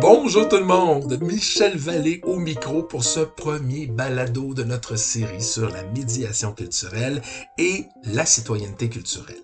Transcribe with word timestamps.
Bonjour 0.00 0.48
tout 0.48 0.56
le 0.56 0.64
monde, 0.64 1.18
Michel 1.20 1.76
Vallée 1.76 2.20
au 2.24 2.38
micro 2.38 2.82
pour 2.82 3.04
ce 3.04 3.20
premier 3.20 3.86
balado 3.86 4.54
de 4.54 4.64
notre 4.64 4.96
série 4.96 5.42
sur 5.42 5.68
la 5.68 5.84
médiation 5.84 6.52
culturelle 6.52 7.22
et 7.58 7.86
la 8.04 8.26
citoyenneté 8.26 8.88
culturelle. 8.88 9.42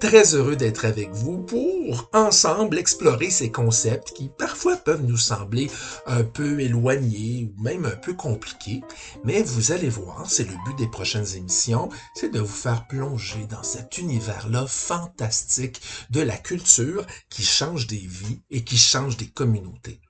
Très 0.00 0.34
heureux 0.34 0.56
d'être 0.56 0.84
avec 0.84 1.10
vous 1.10 1.38
pour 1.38 2.10
ensemble 2.12 2.78
explorer 2.78 3.30
ces 3.30 3.50
concepts 3.50 4.12
qui 4.12 4.30
parfois 4.36 4.76
peuvent 4.76 5.04
nous 5.04 5.16
sembler 5.16 5.70
un 6.06 6.24
peu 6.24 6.60
éloignés 6.60 7.52
ou 7.56 7.62
même 7.62 7.84
un 7.86 7.96
peu 7.96 8.14
compliqués, 8.14 8.82
mais 9.24 9.42
vous 9.42 9.72
allez 9.72 9.88
voir, 9.88 10.28
c'est 10.28 10.48
le 10.48 10.56
but 10.66 10.76
des 10.76 10.88
prochaines 10.88 11.36
émissions, 11.36 11.88
c'est 12.14 12.32
de 12.32 12.40
vous 12.40 12.46
faire 12.46 12.86
plonger 12.88 13.46
dans 13.46 13.62
cet 13.62 13.98
univers-là 13.98 14.66
fantastique 14.66 15.80
de 16.10 16.20
la 16.20 16.36
culture 16.36 17.06
qui 17.30 17.42
change 17.42 17.86
des 17.86 17.96
vies 17.96 18.42
et 18.50 18.64
qui 18.64 18.76
change 18.76 19.16
des 19.16 19.28
communautés. 19.28 20.00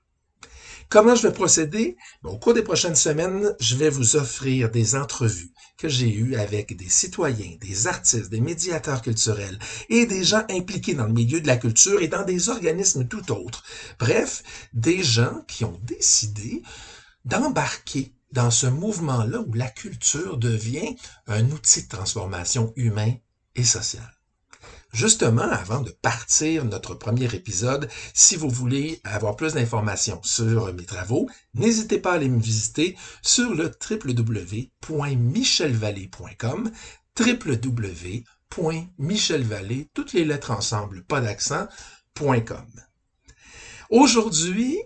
Comment 0.93 1.15
je 1.15 1.27
vais 1.27 1.33
procéder? 1.33 1.97
Au 2.23 2.37
cours 2.37 2.53
des 2.53 2.61
prochaines 2.61 2.95
semaines, 2.95 3.55
je 3.59 3.75
vais 3.75 3.89
vous 3.89 4.15
offrir 4.15 4.69
des 4.69 4.95
entrevues 4.95 5.51
que 5.75 5.89
j'ai 5.89 6.13
eues 6.13 6.35
avec 6.35 6.77
des 6.77 6.87
citoyens, 6.87 7.57
des 7.59 7.87
artistes, 7.87 8.29
des 8.29 8.39
médiateurs 8.39 9.01
culturels 9.01 9.57
et 9.89 10.05
des 10.05 10.23
gens 10.23 10.43
impliqués 10.51 10.93
dans 10.93 11.07
le 11.07 11.13
milieu 11.13 11.41
de 11.41 11.47
la 11.47 11.57
culture 11.57 11.99
et 12.03 12.09
dans 12.09 12.23
des 12.23 12.49
organismes 12.49 13.07
tout 13.07 13.31
autres. 13.31 13.63
Bref, 13.97 14.43
des 14.73 15.01
gens 15.01 15.41
qui 15.47 15.65
ont 15.65 15.79
décidé 15.81 16.61
d'embarquer 17.25 18.13
dans 18.31 18.51
ce 18.51 18.67
mouvement-là 18.67 19.39
où 19.39 19.53
la 19.55 19.71
culture 19.71 20.37
devient 20.37 20.95
un 21.25 21.49
outil 21.49 21.85
de 21.85 21.87
transformation 21.87 22.71
humain 22.75 23.15
et 23.55 23.63
social. 23.63 24.13
Justement, 24.93 25.49
avant 25.49 25.81
de 25.81 25.89
partir 25.89 26.63
notre 26.65 26.93
premier 26.93 27.33
épisode, 27.33 27.89
si 28.13 28.35
vous 28.35 28.49
voulez 28.49 29.01
avoir 29.03 29.35
plus 29.35 29.53
d'informations 29.53 30.21
sur 30.21 30.71
mes 30.71 30.85
travaux, 30.85 31.27
n'hésitez 31.55 31.97
pas 31.97 32.11
à 32.11 32.15
aller 32.15 32.29
me 32.29 32.39
visiter 32.39 32.95
sur 33.23 33.55
le 33.55 33.71
www.michelvallée.com 33.89 36.71
www.michelvallée, 37.19 39.89
toutes 39.95 40.13
les 40.13 40.25
lettres 40.25 40.51
ensemble, 40.51 41.03
pas 41.03 41.21
d'accent.com. 41.21 42.67
Aujourd'hui, 43.89 44.77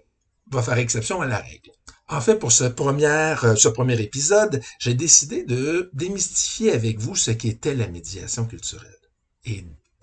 va 0.50 0.62
faire 0.62 0.78
exception 0.78 1.20
à 1.22 1.28
la 1.28 1.40
règle. 1.40 1.72
En 2.08 2.22
fait, 2.22 2.36
pour 2.36 2.54
ce 2.54 2.64
premier, 2.64 3.36
ce 3.58 3.68
premier 3.68 4.02
épisode, 4.02 4.62
j'ai 4.80 4.94
décidé 4.94 5.44
de 5.44 5.90
démystifier 5.92 6.72
avec 6.72 7.00
vous 7.00 7.18
ce 7.18 7.32
qu'était 7.32 7.76
la 7.76 7.90
médiation 7.90 8.46
culturelle 8.46 8.96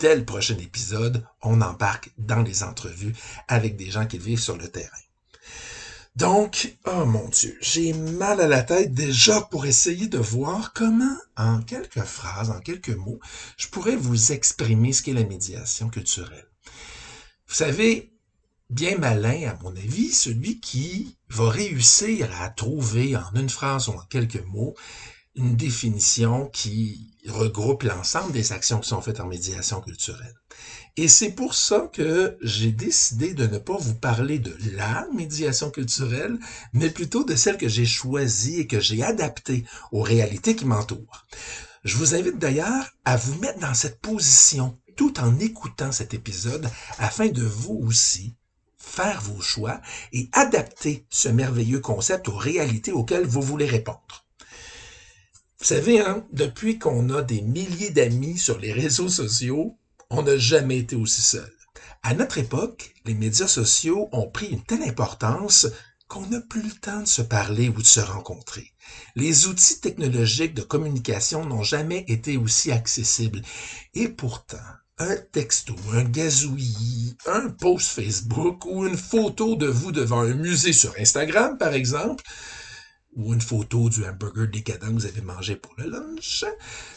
dès 0.05 0.17
le 0.17 0.27
prochain 0.27 0.59
épisode, 0.59 1.25
on 1.41 1.63
embarque 1.63 2.11
dans 2.19 2.43
les 2.43 2.63
entrevues 2.63 3.15
avec 3.49 3.75
des 3.79 3.91
gens 3.91 4.07
qui 4.07 4.19
vivent 4.19 4.39
sur 4.39 4.59
le 4.59 4.69
terrain. 4.69 5.05
Donc, 6.15 6.77
oh 6.85 7.07
mon 7.07 7.27
Dieu, 7.31 7.57
j'ai 7.63 7.95
mal 7.95 8.43
à 8.43 8.47
la 8.47 8.63
tête 8.63 8.93
déjà 8.93 9.41
pour 9.41 9.65
essayer 9.65 10.07
de 10.07 10.19
voir 10.19 10.75
comment, 10.75 11.17
en 11.39 11.63
quelques 11.63 12.03
phrases, 12.03 12.51
en 12.51 12.61
quelques 12.61 12.91
mots, 12.91 13.19
je 13.57 13.69
pourrais 13.69 13.97
vous 13.97 14.33
exprimer 14.33 14.93
ce 14.93 15.03
qu'est 15.03 15.15
la 15.15 15.25
médiation 15.25 15.89
culturelle. 15.89 16.49
Vous 17.49 17.55
savez, 17.55 18.13
bien 18.69 18.99
malin, 18.99 19.49
à 19.49 19.63
mon 19.63 19.75
avis, 19.75 20.13
celui 20.13 20.61
qui 20.61 21.17
va 21.31 21.49
réussir 21.49 22.29
à 22.43 22.51
trouver 22.51 23.17
en 23.17 23.33
une 23.35 23.49
phrase 23.49 23.89
ou 23.89 23.93
en 23.93 24.05
quelques 24.11 24.45
mots 24.49 24.75
une 25.37 25.57
définition 25.57 26.47
qui 26.53 27.11
regroupe 27.27 27.83
l'ensemble 27.83 28.33
des 28.33 28.53
actions 28.53 28.81
qui 28.81 28.89
sont 28.89 29.01
faites 29.01 29.21
en 29.21 29.27
médiation 29.27 29.81
culturelle. 29.81 30.35
Et 30.97 31.09
c'est 31.09 31.33
pour 31.33 31.55
ça 31.55 31.91
que 31.93 32.37
j'ai 32.41 32.71
décidé 32.71 33.35
de 33.35 33.47
ne 33.47 33.59
pas 33.59 33.77
vous 33.77 33.95
parler 33.95 34.39
de 34.39 34.57
la 34.77 35.09
médiation 35.13 35.71
culturelle, 35.71 36.39
mais 36.73 36.91
plutôt 36.91 37.25
de 37.25 37.35
celle 37.35 37.57
que 37.57 37.69
j'ai 37.69 37.87
choisie 37.87 38.61
et 38.61 38.67
que 38.69 38.79
j'ai 38.79 39.03
adaptée 39.03 39.65
aux 39.91 40.03
réalités 40.03 40.55
qui 40.55 40.67
m'entourent. 40.67 41.27
Je 41.83 41.97
vous 41.97 42.15
invite 42.15 42.39
d'ailleurs 42.39 42.91
à 43.05 43.17
vous 43.17 43.39
mettre 43.41 43.59
dans 43.59 43.75
cette 43.75 44.01
position 44.01 44.79
tout 44.97 45.19
en 45.19 45.39
écoutant 45.41 45.91
cet 45.91 46.15
épisode 46.15 46.71
afin 46.99 47.27
de 47.27 47.43
vous 47.43 47.81
aussi 47.85 48.37
faire 48.79 49.21
vos 49.23 49.41
choix 49.41 49.81
et 50.13 50.29
adapter 50.33 51.05
ce 51.11 51.29
merveilleux 51.29 51.81
concept 51.81 52.29
aux 52.29 52.37
réalités 52.37 52.93
auxquelles 52.93 53.27
vous 53.27 53.43
voulez 53.43 53.67
répondre. 53.67 54.24
Vous 55.65 55.69
savez, 55.69 55.99
hein, 55.99 56.27
depuis 56.31 56.79
qu'on 56.79 57.09
a 57.09 57.23
des 57.23 57.41
milliers 57.41 57.89
d'amis 57.89 58.37
sur 58.37 58.59
les 58.59 58.71
réseaux 58.71 59.09
sociaux, 59.09 59.79
on 60.11 60.23
n'a 60.23 60.37
jamais 60.37 60.77
été 60.77 60.95
aussi 60.95 61.23
seul. 61.23 61.51
À 62.03 62.13
notre 62.13 62.37
époque, 62.37 62.93
les 63.07 63.15
médias 63.15 63.49
sociaux 63.49 64.11
ont 64.13 64.29
pris 64.29 64.49
une 64.49 64.63
telle 64.63 64.83
importance 64.83 65.67
qu'on 66.07 66.27
n'a 66.27 66.43
plus 66.43 66.61
le 66.61 66.71
temps 66.71 67.01
de 67.01 67.09
se 67.09 67.23
parler 67.23 67.71
ou 67.71 67.81
de 67.81 67.87
se 67.87 68.01
rencontrer. 68.01 68.75
Les 69.17 69.47
outils 69.47 69.81
technologiques 69.81 70.53
de 70.53 70.61
communication 70.61 71.47
n'ont 71.47 71.63
jamais 71.63 72.05
été 72.09 72.37
aussi 72.37 72.71
accessibles. 72.71 73.41
Et 73.95 74.11
pourtant, 74.11 74.59
un 74.99 75.17
texto, 75.17 75.75
un 75.95 76.05
gazouillis, 76.05 77.17
un 77.25 77.49
post 77.49 77.89
Facebook 77.89 78.67
ou 78.67 78.85
une 78.85 78.99
photo 78.99 79.57
de 79.57 79.69
vous 79.69 79.93
devant 79.93 80.21
un 80.21 80.35
musée 80.35 80.75
sur 80.75 80.95
Instagram, 81.01 81.57
par 81.57 81.73
exemple, 81.73 82.23
ou 83.17 83.33
une 83.33 83.41
photo 83.41 83.89
du 83.89 84.05
hamburger 84.05 84.49
décadent 84.49 84.81
que 84.81 84.93
vous 84.93 85.07
avez 85.07 85.21
mangé 85.21 85.57
pour 85.57 85.75
le 85.79 85.89
lunch 85.89 86.45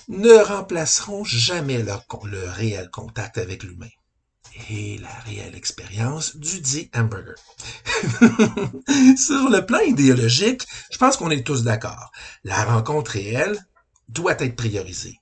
ne 0.07 0.43
remplaceront 0.43 1.23
jamais 1.23 1.83
le 1.83 2.49
réel 2.49 2.89
contact 2.89 3.37
avec 3.37 3.63
l'humain 3.63 3.89
et 4.69 4.97
la 4.97 5.13
réelle 5.25 5.55
expérience 5.55 6.35
du 6.35 6.61
dit 6.61 6.89
hamburger. 6.93 7.35
Sur 9.17 9.49
le 9.49 9.61
plan 9.65 9.79
idéologique, 9.79 10.65
je 10.91 10.97
pense 10.97 11.17
qu'on 11.17 11.29
est 11.29 11.45
tous 11.45 11.63
d'accord. 11.63 12.11
La 12.43 12.63
rencontre 12.63 13.11
réelle 13.11 13.57
doit 14.09 14.39
être 14.39 14.55
priorisée. 14.55 15.19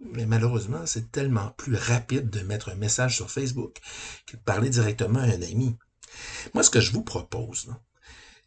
Mais 0.00 0.26
malheureusement, 0.26 0.84
c'est 0.86 1.10
tellement 1.12 1.50
plus 1.56 1.76
rapide 1.76 2.28
de 2.28 2.40
mettre 2.40 2.70
un 2.70 2.74
message 2.74 3.16
sur 3.16 3.30
Facebook 3.30 3.80
que 4.26 4.36
de 4.36 4.42
parler 4.42 4.68
directement 4.68 5.20
à 5.20 5.24
un 5.24 5.42
ami. 5.42 5.76
Moi, 6.54 6.62
ce 6.62 6.70
que 6.70 6.80
je 6.80 6.92
vous 6.92 7.02
propose, 7.02 7.72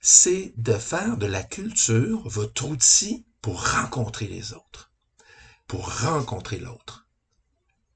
c'est 0.07 0.53
de 0.57 0.73
faire 0.73 1.17
de 1.17 1.25
la 1.25 1.41
culture 1.41 2.29
votre 2.29 2.65
outil 2.69 3.25
pour 3.41 3.71
rencontrer 3.71 4.27
les 4.27 4.53
autres, 4.53 4.91
pour 5.65 5.99
rencontrer 6.01 6.59
l'autre. 6.59 7.07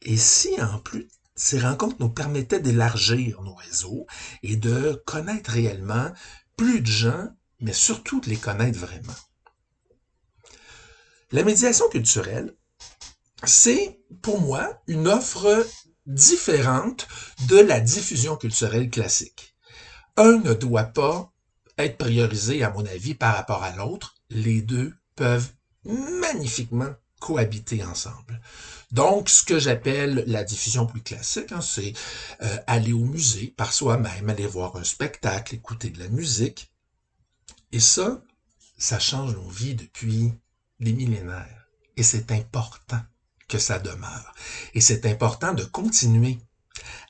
Et 0.01 0.17
si 0.17 0.59
en 0.59 0.79
plus 0.79 1.07
ces 1.35 1.59
rencontres 1.59 1.97
nous 1.99 2.09
permettaient 2.09 2.61
d'élargir 2.61 3.43
nos 3.43 3.53
réseaux 3.53 4.07
et 4.41 4.55
de 4.55 4.99
connaître 5.05 5.51
réellement 5.51 6.11
plus 6.57 6.81
de 6.81 6.87
gens, 6.87 7.27
mais 7.59 7.73
surtout 7.73 8.19
de 8.21 8.29
les 8.31 8.37
connaître 8.37 8.79
vraiment. 8.79 9.15
La 11.31 11.43
médiation 11.43 11.87
culturelle, 11.89 12.55
c'est 13.43 14.01
pour 14.23 14.41
moi 14.41 14.81
une 14.87 15.07
offre 15.07 15.63
différente 16.07 17.07
de 17.47 17.57
la 17.59 17.79
diffusion 17.79 18.35
culturelle 18.35 18.89
classique. 18.89 19.55
Un 20.17 20.39
ne 20.39 20.55
doit 20.55 20.85
pas 20.85 21.31
être 21.83 21.97
priorisé, 21.97 22.63
à 22.63 22.71
mon 22.71 22.85
avis, 22.85 23.15
par 23.15 23.35
rapport 23.35 23.63
à 23.63 23.75
l'autre, 23.75 24.15
les 24.29 24.61
deux 24.61 24.93
peuvent 25.15 25.51
magnifiquement 25.85 26.93
cohabiter 27.19 27.83
ensemble. 27.83 28.41
Donc, 28.91 29.29
ce 29.29 29.43
que 29.43 29.59
j'appelle 29.59 30.23
la 30.27 30.43
diffusion 30.43 30.87
plus 30.87 31.01
classique, 31.01 31.51
hein, 31.51 31.61
c'est 31.61 31.93
euh, 32.41 32.57
aller 32.65 32.93
au 32.93 33.05
musée 33.05 33.53
par 33.55 33.73
soi-même, 33.73 34.29
aller 34.29 34.47
voir 34.47 34.75
un 34.77 34.83
spectacle, 34.83 35.55
écouter 35.55 35.89
de 35.89 35.99
la 35.99 36.07
musique. 36.07 36.71
Et 37.71 37.79
ça, 37.79 38.21
ça 38.77 38.99
change 38.99 39.35
nos 39.35 39.49
vies 39.49 39.75
depuis 39.75 40.33
des 40.79 40.93
millénaires. 40.93 41.67
Et 41.97 42.03
c'est 42.03 42.31
important 42.31 43.01
que 43.47 43.59
ça 43.59 43.79
demeure. 43.79 44.33
Et 44.73 44.81
c'est 44.81 45.05
important 45.05 45.53
de 45.53 45.65
continuer 45.65 46.39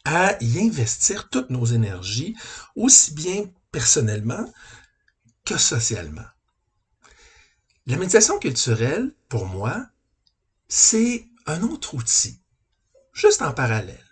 à 0.03 0.35
y 0.41 0.59
investir 0.59 1.29
toutes 1.29 1.49
nos 1.49 1.65
énergies, 1.65 2.35
aussi 2.75 3.13
bien 3.13 3.45
personnellement 3.71 4.51
que 5.45 5.57
socialement. 5.57 6.25
La 7.85 7.97
médiation 7.97 8.37
culturelle, 8.39 9.13
pour 9.29 9.45
moi, 9.45 9.87
c'est 10.67 11.27
un 11.47 11.63
autre 11.63 11.95
outil, 11.95 12.39
juste 13.13 13.41
en 13.41 13.51
parallèle, 13.51 14.05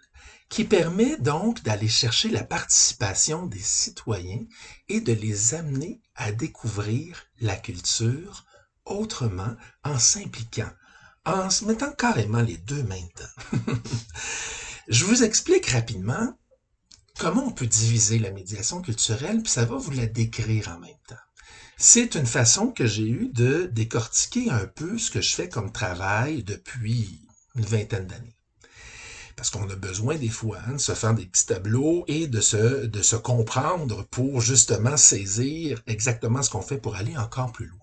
qui 0.50 0.64
permet 0.64 1.18
donc 1.18 1.62
d'aller 1.64 1.88
chercher 1.88 2.30
la 2.30 2.44
participation 2.44 3.46
des 3.46 3.60
citoyens 3.60 4.46
et 4.90 5.02
de 5.02 5.14
les 5.14 5.54
amener 5.54 6.02
à 6.16 6.32
découvrir 6.32 7.26
la 7.40 7.56
culture 7.56 8.46
autrement 8.86 9.56
en 9.84 10.00
s'impliquant, 10.00 10.72
en 11.26 11.50
se 11.50 11.66
mettant 11.66 11.92
carrément 11.92 12.42
les 12.42 12.58
deux 12.58 12.84
mains 12.84 12.96
dedans. 13.16 13.80
Je 14.88 15.04
vous 15.04 15.24
explique 15.24 15.68
rapidement 15.68 16.38
comment 17.18 17.46
on 17.46 17.52
peut 17.52 17.68
diviser 17.68 18.20
la 18.20 18.32
médiation 18.32 18.82
culturelle, 18.82 19.42
puis 19.42 19.52
ça 19.52 19.66
va 19.66 19.78
vous 19.78 19.92
la 19.92 20.06
décrire 20.06 20.70
en 20.70 20.80
même 20.80 20.92
temps? 21.08 21.16
C'est 21.78 22.16
une 22.16 22.26
façon 22.26 22.68
que 22.72 22.86
j'ai 22.88 23.08
eue 23.08 23.30
de 23.34 23.70
décortiquer 23.72 24.50
un 24.50 24.66
peu 24.66 24.98
ce 24.98 25.12
que 25.12 25.22
je 25.22 25.36
fais 25.36 25.50
comme 25.50 25.72
travail 25.72 26.44
depuis 26.44 27.22
une 27.56 27.66
vingtaine 27.66 28.08
d'années. 28.08 28.38
parce 29.38 29.52
qu'on 29.52 29.70
a 29.70 29.76
besoin 29.76 30.16
des 30.16 30.30
fois 30.30 30.58
hein, 30.68 30.74
de 30.74 30.78
se 30.80 30.94
faire 30.94 31.14
des 31.14 31.28
petits 31.28 31.46
tableaux 31.46 32.04
et 32.08 32.28
de 32.28 32.42
se, 32.42 32.88
de 32.88 33.02
se 33.04 33.16
comprendre 33.16 34.04
pour 34.08 34.42
justement 34.42 34.98
saisir 34.98 35.82
exactement 35.86 36.42
ce 36.42 36.50
qu'on 36.50 36.64
fait 36.64 36.80
pour 36.80 36.96
aller 36.96 37.16
encore 37.16 37.52
plus 37.52 37.68
loin. 37.68 37.78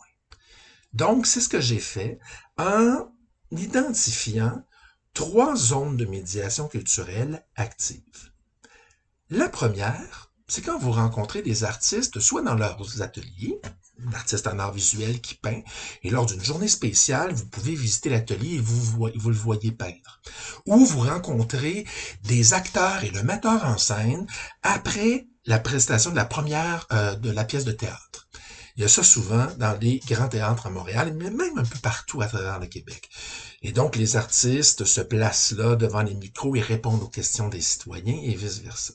Donc, 0.92 1.26
c'est 1.26 1.40
ce 1.40 1.48
que 1.48 1.60
j'ai 1.60 1.78
fait 1.78 2.18
en 2.58 3.08
identifiant 3.52 4.64
trois 5.12 5.54
zones 5.54 5.96
de 5.96 6.04
médiation 6.06 6.66
culturelle 6.66 7.46
actives. 7.54 8.32
La 9.36 9.48
première, 9.48 10.30
c'est 10.46 10.62
quand 10.62 10.78
vous 10.78 10.92
rencontrez 10.92 11.42
des 11.42 11.64
artistes, 11.64 12.20
soit 12.20 12.42
dans 12.42 12.54
leurs 12.54 13.02
ateliers, 13.02 13.60
un 14.06 14.12
artiste 14.12 14.46
en 14.46 14.60
art 14.60 14.72
visuel 14.72 15.20
qui 15.20 15.34
peint, 15.34 15.60
et 16.04 16.10
lors 16.10 16.24
d'une 16.24 16.44
journée 16.44 16.68
spéciale, 16.68 17.32
vous 17.32 17.46
pouvez 17.46 17.74
visiter 17.74 18.10
l'atelier 18.10 18.54
et 18.54 18.60
vous, 18.60 18.80
vous 18.80 19.30
le 19.30 19.34
voyez 19.34 19.72
peindre. 19.72 20.20
Ou 20.66 20.86
vous 20.86 21.00
rencontrez 21.00 21.84
des 22.22 22.54
acteurs 22.54 23.02
et 23.02 23.10
le 23.10 23.24
metteur 23.24 23.64
en 23.64 23.76
scène 23.76 24.24
après 24.62 25.26
la 25.46 25.58
prestation 25.58 26.12
de 26.12 26.16
la 26.16 26.26
première 26.26 26.86
euh, 26.92 27.16
de 27.16 27.30
la 27.32 27.42
pièce 27.42 27.64
de 27.64 27.72
théâtre. 27.72 28.28
Il 28.76 28.82
y 28.82 28.84
a 28.84 28.88
ça 28.88 29.02
souvent 29.02 29.48
dans 29.58 29.76
les 29.80 29.98
grands 29.98 30.28
théâtres 30.28 30.68
à 30.68 30.70
Montréal, 30.70 31.12
mais 31.16 31.30
même 31.30 31.58
un 31.58 31.64
peu 31.64 31.78
partout 31.80 32.22
à 32.22 32.26
travers 32.28 32.60
le 32.60 32.66
Québec. 32.66 33.08
Et 33.62 33.72
donc, 33.72 33.96
les 33.96 34.14
artistes 34.16 34.84
se 34.84 35.00
placent 35.00 35.52
là 35.52 35.74
devant 35.74 36.02
les 36.02 36.14
micros 36.14 36.54
et 36.54 36.60
répondent 36.60 37.02
aux 37.02 37.08
questions 37.08 37.48
des 37.48 37.60
citoyens 37.60 38.20
et 38.22 38.34
vice-versa. 38.36 38.94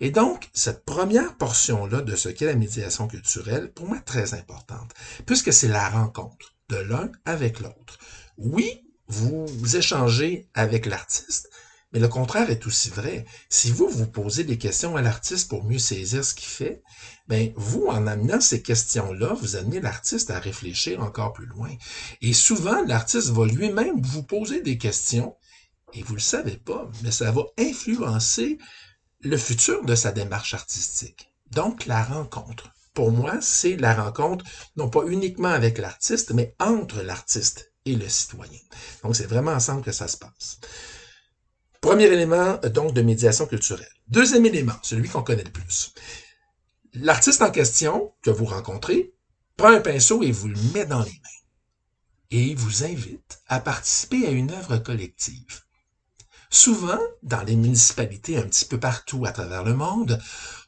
Et 0.00 0.10
donc, 0.10 0.48
cette 0.54 0.84
première 0.84 1.36
portion-là 1.36 2.00
de 2.00 2.16
ce 2.16 2.30
qu'est 2.30 2.46
la 2.46 2.54
médiation 2.54 3.06
culturelle, 3.06 3.70
pour 3.72 3.86
moi, 3.86 3.98
très 4.00 4.34
importante, 4.34 4.92
puisque 5.26 5.52
c'est 5.52 5.68
la 5.68 5.88
rencontre 5.88 6.54
de 6.70 6.76
l'un 6.76 7.10
avec 7.24 7.60
l'autre. 7.60 7.98
Oui, 8.38 8.82
vous 9.08 9.76
échangez 9.76 10.48
avec 10.54 10.86
l'artiste, 10.86 11.50
mais 11.92 11.98
le 11.98 12.08
contraire 12.08 12.50
est 12.50 12.66
aussi 12.66 12.88
vrai. 12.88 13.26
Si 13.48 13.70
vous 13.72 13.88
vous 13.88 14.06
posez 14.06 14.44
des 14.44 14.58
questions 14.58 14.96
à 14.96 15.02
l'artiste 15.02 15.48
pour 15.48 15.64
mieux 15.64 15.78
saisir 15.78 16.24
ce 16.24 16.34
qu'il 16.34 16.48
fait, 16.48 16.82
ben 17.26 17.52
vous, 17.56 17.86
en 17.86 18.06
amenant 18.06 18.40
ces 18.40 18.62
questions-là, 18.62 19.34
vous 19.34 19.56
amenez 19.56 19.80
l'artiste 19.80 20.30
à 20.30 20.38
réfléchir 20.38 21.02
encore 21.02 21.32
plus 21.32 21.46
loin. 21.46 21.70
Et 22.22 22.32
souvent, 22.32 22.82
l'artiste 22.84 23.30
va 23.30 23.46
lui-même 23.46 24.00
vous 24.00 24.22
poser 24.22 24.62
des 24.62 24.78
questions, 24.78 25.36
et 25.92 26.02
vous 26.04 26.14
le 26.14 26.20
savez 26.20 26.56
pas, 26.56 26.88
mais 27.02 27.10
ça 27.10 27.32
va 27.32 27.42
influencer 27.58 28.58
le 29.22 29.36
futur 29.36 29.84
de 29.84 29.94
sa 29.94 30.12
démarche 30.12 30.54
artistique. 30.54 31.32
Donc, 31.50 31.86
la 31.86 32.02
rencontre. 32.02 32.72
Pour 32.94 33.12
moi, 33.12 33.40
c'est 33.40 33.76
la 33.76 33.94
rencontre, 33.94 34.44
non 34.76 34.88
pas 34.88 35.04
uniquement 35.06 35.48
avec 35.48 35.78
l'artiste, 35.78 36.32
mais 36.32 36.54
entre 36.58 37.02
l'artiste 37.02 37.72
et 37.84 37.96
le 37.96 38.08
citoyen. 38.08 38.58
Donc, 39.02 39.16
c'est 39.16 39.26
vraiment 39.26 39.52
ensemble 39.52 39.82
que 39.82 39.92
ça 39.92 40.08
se 40.08 40.16
passe. 40.16 40.58
Premier 41.80 42.04
élément, 42.04 42.58
donc, 42.74 42.94
de 42.94 43.02
médiation 43.02 43.46
culturelle. 43.46 43.86
Deuxième 44.08 44.46
élément, 44.46 44.78
celui 44.82 45.08
qu'on 45.08 45.22
connaît 45.22 45.44
le 45.44 45.50
plus. 45.50 45.94
L'artiste 46.94 47.42
en 47.42 47.50
question 47.50 48.12
que 48.22 48.30
vous 48.30 48.44
rencontrez 48.44 49.14
prend 49.56 49.68
un 49.68 49.80
pinceau 49.80 50.22
et 50.22 50.32
vous 50.32 50.48
le 50.48 50.60
met 50.74 50.86
dans 50.86 51.02
les 51.02 51.10
mains. 51.10 51.40
Et 52.32 52.42
il 52.42 52.56
vous 52.56 52.84
invite 52.84 53.42
à 53.48 53.60
participer 53.60 54.26
à 54.26 54.30
une 54.30 54.50
œuvre 54.50 54.78
collective. 54.78 55.62
Souvent, 56.52 56.98
dans 57.22 57.42
les 57.42 57.54
municipalités 57.54 58.36
un 58.36 58.42
petit 58.42 58.64
peu 58.64 58.80
partout 58.80 59.24
à 59.24 59.30
travers 59.30 59.62
le 59.62 59.72
monde, 59.72 60.20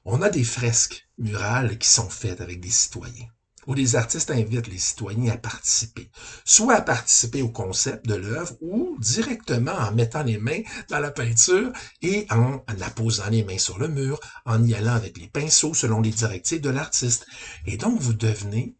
on 0.05 0.23
a 0.23 0.31
des 0.31 0.45
fresques 0.45 1.09
murales 1.19 1.77
qui 1.77 1.89
sont 1.89 2.09
faites 2.09 2.41
avec 2.41 2.61
des 2.61 2.71
citoyens, 2.71 3.27
où 3.67 3.75
les 3.75 3.97
artistes 3.97 4.31
invitent 4.31 4.69
les 4.69 4.79
citoyens 4.79 5.33
à 5.33 5.37
participer, 5.37 6.09
soit 6.45 6.75
à 6.75 6.83
participer 6.83 7.43
au 7.43 7.49
concept 7.49 8.07
de 8.07 8.15
l'œuvre 8.15 8.55
ou 8.61 8.97
directement 9.01 9.73
en 9.73 9.91
mettant 9.91 10.23
les 10.23 10.39
mains 10.39 10.63
dans 10.89 11.01
la 11.01 11.11
peinture 11.11 11.73
et 12.01 12.29
en, 12.31 12.63
en 12.69 12.81
apposant 12.81 13.29
les 13.29 13.43
mains 13.43 13.59
sur 13.59 13.79
le 13.79 13.89
mur, 13.89 14.21
en 14.47 14.63
y 14.63 14.75
allant 14.75 14.95
avec 14.95 15.19
les 15.19 15.29
pinceaux 15.29 15.75
selon 15.75 16.01
les 16.01 16.11
directives 16.11 16.61
de 16.61 16.71
l'artiste. 16.71 17.27
Et 17.67 17.77
donc, 17.77 18.01
vous 18.01 18.15
devenez 18.15 18.77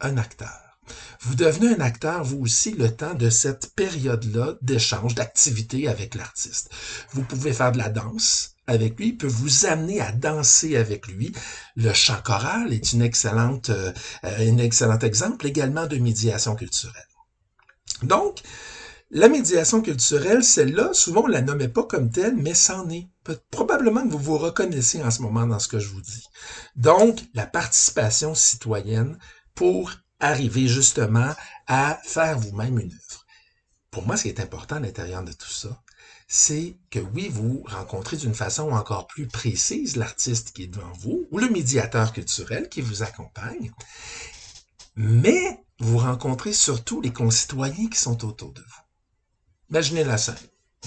un 0.00 0.18
acteur. 0.18 0.71
Vous 1.20 1.34
devenez 1.34 1.74
un 1.74 1.80
acteur, 1.80 2.24
vous 2.24 2.40
aussi, 2.40 2.72
le 2.72 2.94
temps 2.94 3.14
de 3.14 3.30
cette 3.30 3.74
période-là 3.74 4.54
d'échange, 4.62 5.14
d'activité 5.14 5.88
avec 5.88 6.14
l'artiste. 6.14 6.70
Vous 7.12 7.22
pouvez 7.22 7.52
faire 7.52 7.72
de 7.72 7.78
la 7.78 7.88
danse 7.88 8.52
avec 8.66 8.98
lui, 8.98 9.08
il 9.08 9.16
peut 9.16 9.26
vous 9.26 9.66
amener 9.66 10.00
à 10.00 10.12
danser 10.12 10.76
avec 10.76 11.08
lui. 11.08 11.32
Le 11.76 11.92
chant 11.92 12.20
choral 12.24 12.72
est 12.72 12.92
une 12.92 13.02
excellente, 13.02 13.70
euh, 13.70 13.92
un 14.22 14.58
excellent 14.58 14.98
exemple 15.00 15.46
également 15.46 15.86
de 15.86 15.96
médiation 15.96 16.54
culturelle. 16.54 17.02
Donc, 18.02 18.40
la 19.10 19.28
médiation 19.28 19.82
culturelle, 19.82 20.42
celle-là, 20.42 20.90
souvent 20.94 21.24
on 21.24 21.26
la 21.26 21.42
nommait 21.42 21.68
pas 21.68 21.82
comme 21.82 22.10
telle, 22.10 22.36
mais 22.36 22.54
c'en 22.54 22.88
est. 22.88 23.08
Probablement 23.50 24.02
que 24.04 24.12
vous 24.12 24.18
vous 24.18 24.38
reconnaissez 24.38 25.02
en 25.02 25.10
ce 25.10 25.22
moment 25.22 25.46
dans 25.46 25.58
ce 25.58 25.68
que 25.68 25.78
je 25.78 25.88
vous 25.88 26.00
dis. 26.00 26.24
Donc, 26.76 27.20
la 27.34 27.46
participation 27.46 28.34
citoyenne 28.34 29.18
pour 29.54 29.92
arriver 30.22 30.68
justement 30.68 31.34
à 31.66 32.00
faire 32.04 32.38
vous-même 32.38 32.78
une 32.78 32.92
œuvre. 32.92 33.26
Pour 33.90 34.06
moi, 34.06 34.16
ce 34.16 34.22
qui 34.22 34.28
est 34.28 34.40
important 34.40 34.76
à 34.76 34.80
l'intérieur 34.80 35.22
de 35.22 35.32
tout 35.32 35.50
ça, 35.50 35.82
c'est 36.26 36.78
que 36.90 36.98
oui, 36.98 37.28
vous 37.28 37.62
rencontrez 37.66 38.16
d'une 38.16 38.34
façon 38.34 38.70
encore 38.70 39.06
plus 39.06 39.26
précise 39.26 39.96
l'artiste 39.96 40.52
qui 40.52 40.62
est 40.62 40.68
devant 40.68 40.92
vous 40.92 41.28
ou 41.30 41.38
le 41.38 41.50
médiateur 41.50 42.12
culturel 42.12 42.70
qui 42.70 42.80
vous 42.80 43.02
accompagne, 43.02 43.70
mais 44.96 45.62
vous 45.78 45.98
rencontrez 45.98 46.54
surtout 46.54 47.02
les 47.02 47.12
concitoyens 47.12 47.88
qui 47.88 47.98
sont 47.98 48.24
autour 48.24 48.52
de 48.52 48.62
vous. 48.62 48.82
Imaginez 49.70 50.04
la 50.04 50.16
scène. 50.16 50.36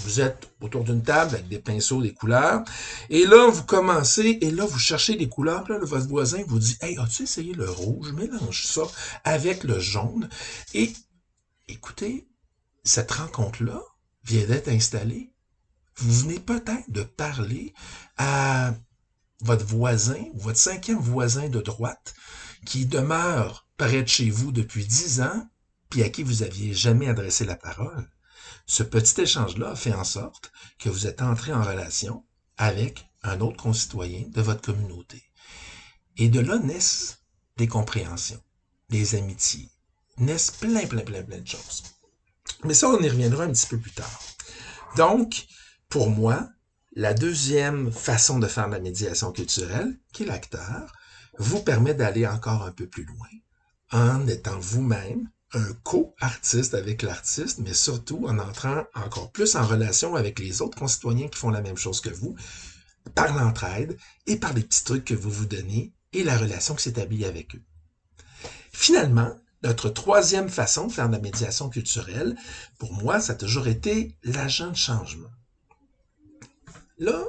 Vous 0.03 0.19
êtes 0.19 0.51
autour 0.61 0.83
d'une 0.83 1.03
table 1.03 1.35
avec 1.35 1.47
des 1.47 1.59
pinceaux, 1.59 2.01
des 2.01 2.13
couleurs, 2.13 2.63
et 3.09 3.25
là, 3.25 3.49
vous 3.49 3.63
commencez, 3.63 4.37
et 4.41 4.51
là, 4.51 4.65
vous 4.65 4.77
cherchez 4.77 5.15
des 5.15 5.29
couleurs, 5.29 5.67
là, 5.69 5.79
votre 5.81 6.07
voisin 6.07 6.43
vous 6.47 6.59
dit, 6.59 6.77
hey, 6.81 6.97
as-tu 6.97 7.23
essayé 7.23 7.53
le 7.53 7.69
rouge? 7.69 8.11
Mélange 8.11 8.65
ça 8.65 8.83
avec 9.23 9.63
le 9.63 9.79
jaune. 9.79 10.29
Et, 10.73 10.91
écoutez, 11.67 12.27
cette 12.83 13.11
rencontre-là 13.11 13.81
vient 14.25 14.45
d'être 14.45 14.67
installée. 14.67 15.31
Vous 15.97 16.11
venez 16.21 16.39
peut-être 16.39 16.89
de 16.89 17.03
parler 17.03 17.73
à 18.17 18.73
votre 19.41 19.65
voisin, 19.65 20.23
votre 20.33 20.59
cinquième 20.59 20.99
voisin 20.99 21.47
de 21.49 21.61
droite, 21.61 22.13
qui 22.65 22.85
demeure 22.85 23.67
près 23.77 24.03
de 24.03 24.07
chez 24.07 24.29
vous 24.29 24.51
depuis 24.51 24.85
dix 24.85 25.21
ans, 25.21 25.47
puis 25.89 26.03
à 26.03 26.09
qui 26.09 26.23
vous 26.23 26.43
aviez 26.43 26.73
jamais 26.73 27.07
adressé 27.07 27.45
la 27.45 27.55
parole. 27.55 28.09
Ce 28.65 28.83
petit 28.83 29.21
échange-là 29.21 29.75
fait 29.75 29.93
en 29.93 30.03
sorte 30.03 30.51
que 30.79 30.89
vous 30.89 31.07
êtes 31.07 31.21
entré 31.21 31.53
en 31.53 31.63
relation 31.63 32.25
avec 32.57 33.05
un 33.23 33.39
autre 33.41 33.57
concitoyen 33.57 34.23
de 34.29 34.41
votre 34.41 34.61
communauté. 34.61 35.23
Et 36.17 36.29
de 36.29 36.39
là 36.39 36.57
naissent 36.57 37.19
des 37.57 37.67
compréhensions, 37.67 38.41
des 38.89 39.15
amitiés, 39.15 39.69
naissent 40.17 40.51
plein, 40.51 40.85
plein, 40.87 41.01
plein, 41.01 41.23
plein 41.23 41.39
de 41.39 41.47
choses. 41.47 41.83
Mais 42.63 42.73
ça, 42.73 42.89
on 42.89 42.99
y 42.99 43.09
reviendra 43.09 43.43
un 43.43 43.51
petit 43.51 43.67
peu 43.67 43.79
plus 43.79 43.91
tard. 43.91 44.21
Donc, 44.97 45.45
pour 45.89 46.09
moi, 46.09 46.49
la 46.93 47.13
deuxième 47.13 47.91
façon 47.91 48.39
de 48.39 48.47
faire 48.47 48.69
la 48.69 48.79
médiation 48.79 49.31
culturelle, 49.31 49.99
qui 50.13 50.23
est 50.23 50.27
l'acteur, 50.27 50.91
vous 51.37 51.61
permet 51.61 51.93
d'aller 51.93 52.25
encore 52.25 52.63
un 52.63 52.71
peu 52.71 52.87
plus 52.87 53.03
loin 53.03 53.27
en 53.91 54.25
étant 54.27 54.57
vous-même 54.59 55.29
co-artiste 55.83 56.73
avec 56.73 57.01
l'artiste, 57.01 57.59
mais 57.59 57.73
surtout 57.73 58.25
en 58.27 58.39
entrant 58.39 58.83
encore 58.93 59.31
plus 59.31 59.55
en 59.55 59.65
relation 59.65 60.15
avec 60.15 60.39
les 60.39 60.61
autres 60.61 60.77
concitoyens 60.77 61.27
qui 61.27 61.37
font 61.37 61.49
la 61.49 61.61
même 61.61 61.77
chose 61.77 62.01
que 62.01 62.09
vous, 62.09 62.35
par 63.13 63.35
l'entraide 63.35 63.97
et 64.27 64.37
par 64.37 64.53
les 64.53 64.63
petits 64.63 64.83
trucs 64.83 65.05
que 65.05 65.13
vous 65.13 65.31
vous 65.31 65.45
donnez 65.45 65.93
et 66.13 66.23
la 66.23 66.37
relation 66.37 66.75
qui 66.75 66.83
s'établit 66.83 67.25
avec 67.25 67.55
eux. 67.55 67.61
Finalement, 68.71 69.31
notre 69.63 69.89
troisième 69.89 70.49
façon 70.49 70.87
de 70.87 70.91
faire 70.91 71.07
de 71.07 71.13
la 71.13 71.19
médiation 71.19 71.69
culturelle, 71.69 72.35
pour 72.77 72.93
moi, 72.93 73.19
ça 73.19 73.33
a 73.33 73.35
toujours 73.35 73.67
été 73.67 74.15
l'agent 74.23 74.69
de 74.69 74.75
changement. 74.75 75.31
Là, 76.97 77.23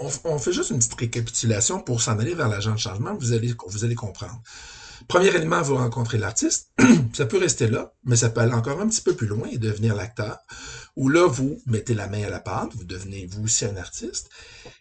on, 0.00 0.38
fait 0.38 0.52
juste 0.52 0.70
une 0.70 0.78
petite 0.78 0.94
récapitulation 0.94 1.80
pour 1.80 2.00
s'en 2.02 2.18
aller 2.18 2.34
vers 2.34 2.48
l'agent 2.48 2.72
de 2.72 2.78
changement, 2.78 3.14
vous 3.14 3.32
allez 3.84 3.94
comprendre. 3.94 4.42
Premier 5.08 5.28
élément, 5.28 5.62
vous 5.62 5.76
rencontrez 5.76 6.18
l'artiste. 6.18 6.70
ça 7.14 7.24
peut 7.24 7.38
rester 7.38 7.66
là, 7.66 7.94
mais 8.04 8.16
ça 8.16 8.28
peut 8.28 8.42
aller 8.42 8.52
encore 8.52 8.78
un 8.80 8.88
petit 8.88 9.00
peu 9.00 9.16
plus 9.16 9.26
loin 9.26 9.48
et 9.48 9.56
devenir 9.56 9.94
l'acteur. 9.94 10.38
Ou 10.96 11.08
là, 11.08 11.26
vous 11.26 11.62
mettez 11.64 11.94
la 11.94 12.08
main 12.08 12.24
à 12.24 12.28
la 12.28 12.40
pâte, 12.40 12.74
vous 12.74 12.84
devenez 12.84 13.24
vous 13.24 13.44
aussi 13.44 13.64
un 13.64 13.76
artiste. 13.76 14.28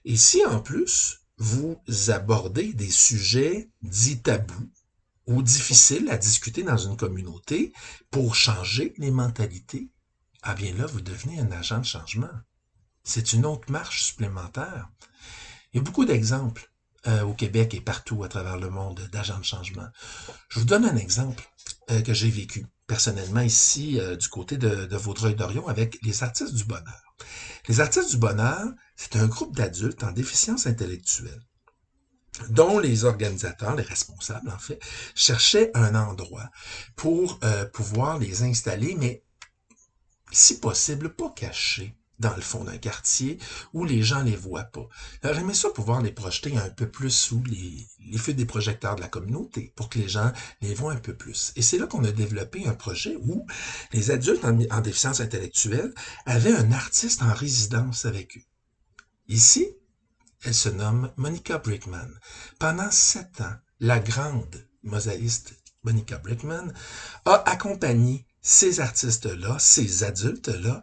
Et 0.03 0.17
si 0.17 0.45
en 0.45 0.59
plus, 0.59 1.21
vous 1.37 1.79
abordez 2.09 2.73
des 2.73 2.89
sujets 2.89 3.69
dits 3.81 4.21
tabous 4.21 4.69
ou 5.27 5.41
difficiles 5.41 6.09
à 6.09 6.17
discuter 6.17 6.63
dans 6.63 6.77
une 6.77 6.97
communauté 6.97 7.71
pour 8.11 8.35
changer 8.35 8.93
les 8.97 9.11
mentalités, 9.11 9.89
ah 10.41 10.55
bien 10.55 10.73
là, 10.75 10.87
vous 10.87 11.01
devenez 11.01 11.39
un 11.39 11.51
agent 11.53 11.79
de 11.79 11.85
changement. 11.85 12.29
C'est 13.03 13.31
une 13.31 13.45
autre 13.45 13.71
marche 13.71 14.03
supplémentaire. 14.03 14.89
Il 15.71 15.77
y 15.77 15.79
a 15.79 15.83
beaucoup 15.83 16.05
d'exemples. 16.05 16.69
Euh, 17.05 17.21
au 17.21 17.33
Québec 17.33 17.73
et 17.75 17.79
partout 17.79 18.23
à 18.23 18.27
travers 18.27 18.57
le 18.57 18.69
monde 18.69 19.07
d'agents 19.11 19.37
de 19.37 19.43
changement. 19.43 19.87
Je 20.49 20.59
vous 20.59 20.65
donne 20.65 20.83
un 20.83 20.95
exemple 20.97 21.43
euh, 21.91 22.01
que 22.01 22.11
j'ai 22.11 22.29
vécu 22.29 22.65
personnellement 22.87 23.41
ici 23.41 23.99
euh, 23.99 24.15
du 24.15 24.27
côté 24.27 24.57
de, 24.57 24.95
Vaudreuil-Dorion 24.95 25.67
avec 25.67 25.99
les 26.01 26.23
artistes 26.23 26.55
du 26.55 26.63
bonheur. 26.65 27.15
Les 27.67 27.81
artistes 27.81 28.09
du 28.09 28.17
bonheur, 28.17 28.65
c'est 28.95 29.15
un 29.15 29.27
groupe 29.27 29.55
d'adultes 29.55 30.03
en 30.03 30.11
déficience 30.11 30.65
intellectuelle 30.65 31.41
dont 32.49 32.79
les 32.79 33.05
organisateurs, 33.05 33.75
les 33.75 33.83
responsables 33.83 34.49
en 34.49 34.59
fait, 34.59 34.79
cherchaient 35.15 35.71
un 35.75 35.95
endroit 35.95 36.49
pour 36.95 37.39
pouvoir 37.73 38.19
les 38.19 38.43
installer, 38.43 38.95
mais 38.95 39.23
si 40.31 40.59
possible, 40.59 41.15
pas 41.15 41.31
cachés 41.35 41.95
dans 42.19 42.35
le 42.35 42.41
fond 42.41 42.63
d'un 42.63 42.77
quartier 42.77 43.37
où 43.73 43.85
les 43.85 44.01
gens 44.01 44.23
les 44.23 44.35
voient 44.35 44.63
pas. 44.63 44.87
Alors, 45.21 45.37
aimé 45.37 45.53
ça 45.53 45.69
pouvoir 45.69 46.01
les 46.01 46.11
projeter 46.11 46.57
un 46.57 46.69
peu 46.69 46.89
plus 46.89 47.11
sous 47.11 47.43
les, 47.43 47.87
les 48.09 48.17
feux 48.17 48.33
des 48.33 48.45
projecteurs 48.45 48.95
de 48.95 49.01
la 49.01 49.07
communauté 49.07 49.73
pour 49.75 49.89
que 49.89 49.99
les 49.99 50.09
gens 50.09 50.31
les 50.61 50.73
voient 50.73 50.93
un 50.93 50.99
peu 50.99 51.15
plus. 51.15 51.53
Et 51.55 51.61
c'est 51.61 51.77
là 51.77 51.87
qu'on 51.87 52.03
a 52.03 52.11
développé 52.11 52.67
un 52.67 52.73
projet 52.73 53.15
où 53.21 53.45
les 53.93 54.11
adultes 54.11 54.45
en, 54.45 54.59
en 54.71 54.81
déficience 54.81 55.19
intellectuelle 55.19 55.93
avaient 56.25 56.55
un 56.55 56.71
artiste 56.71 57.21
en 57.21 57.33
résidence 57.33 58.05
avec 58.05 58.37
eux. 58.37 58.43
Ici, 59.27 59.67
elle 60.43 60.55
se 60.55 60.69
nomme 60.69 61.11
Monica 61.17 61.57
Brickman. 61.57 62.09
Pendant 62.59 62.91
sept 62.91 63.41
ans, 63.41 63.55
la 63.79 63.99
grande 63.99 64.67
mosaïste 64.83 65.53
Monica 65.83 66.17
Brickman 66.17 66.73
a 67.25 67.49
accompagné 67.49 68.25
ces 68.41 68.79
artistes-là, 68.79 69.57
ces 69.59 70.03
adultes-là, 70.03 70.81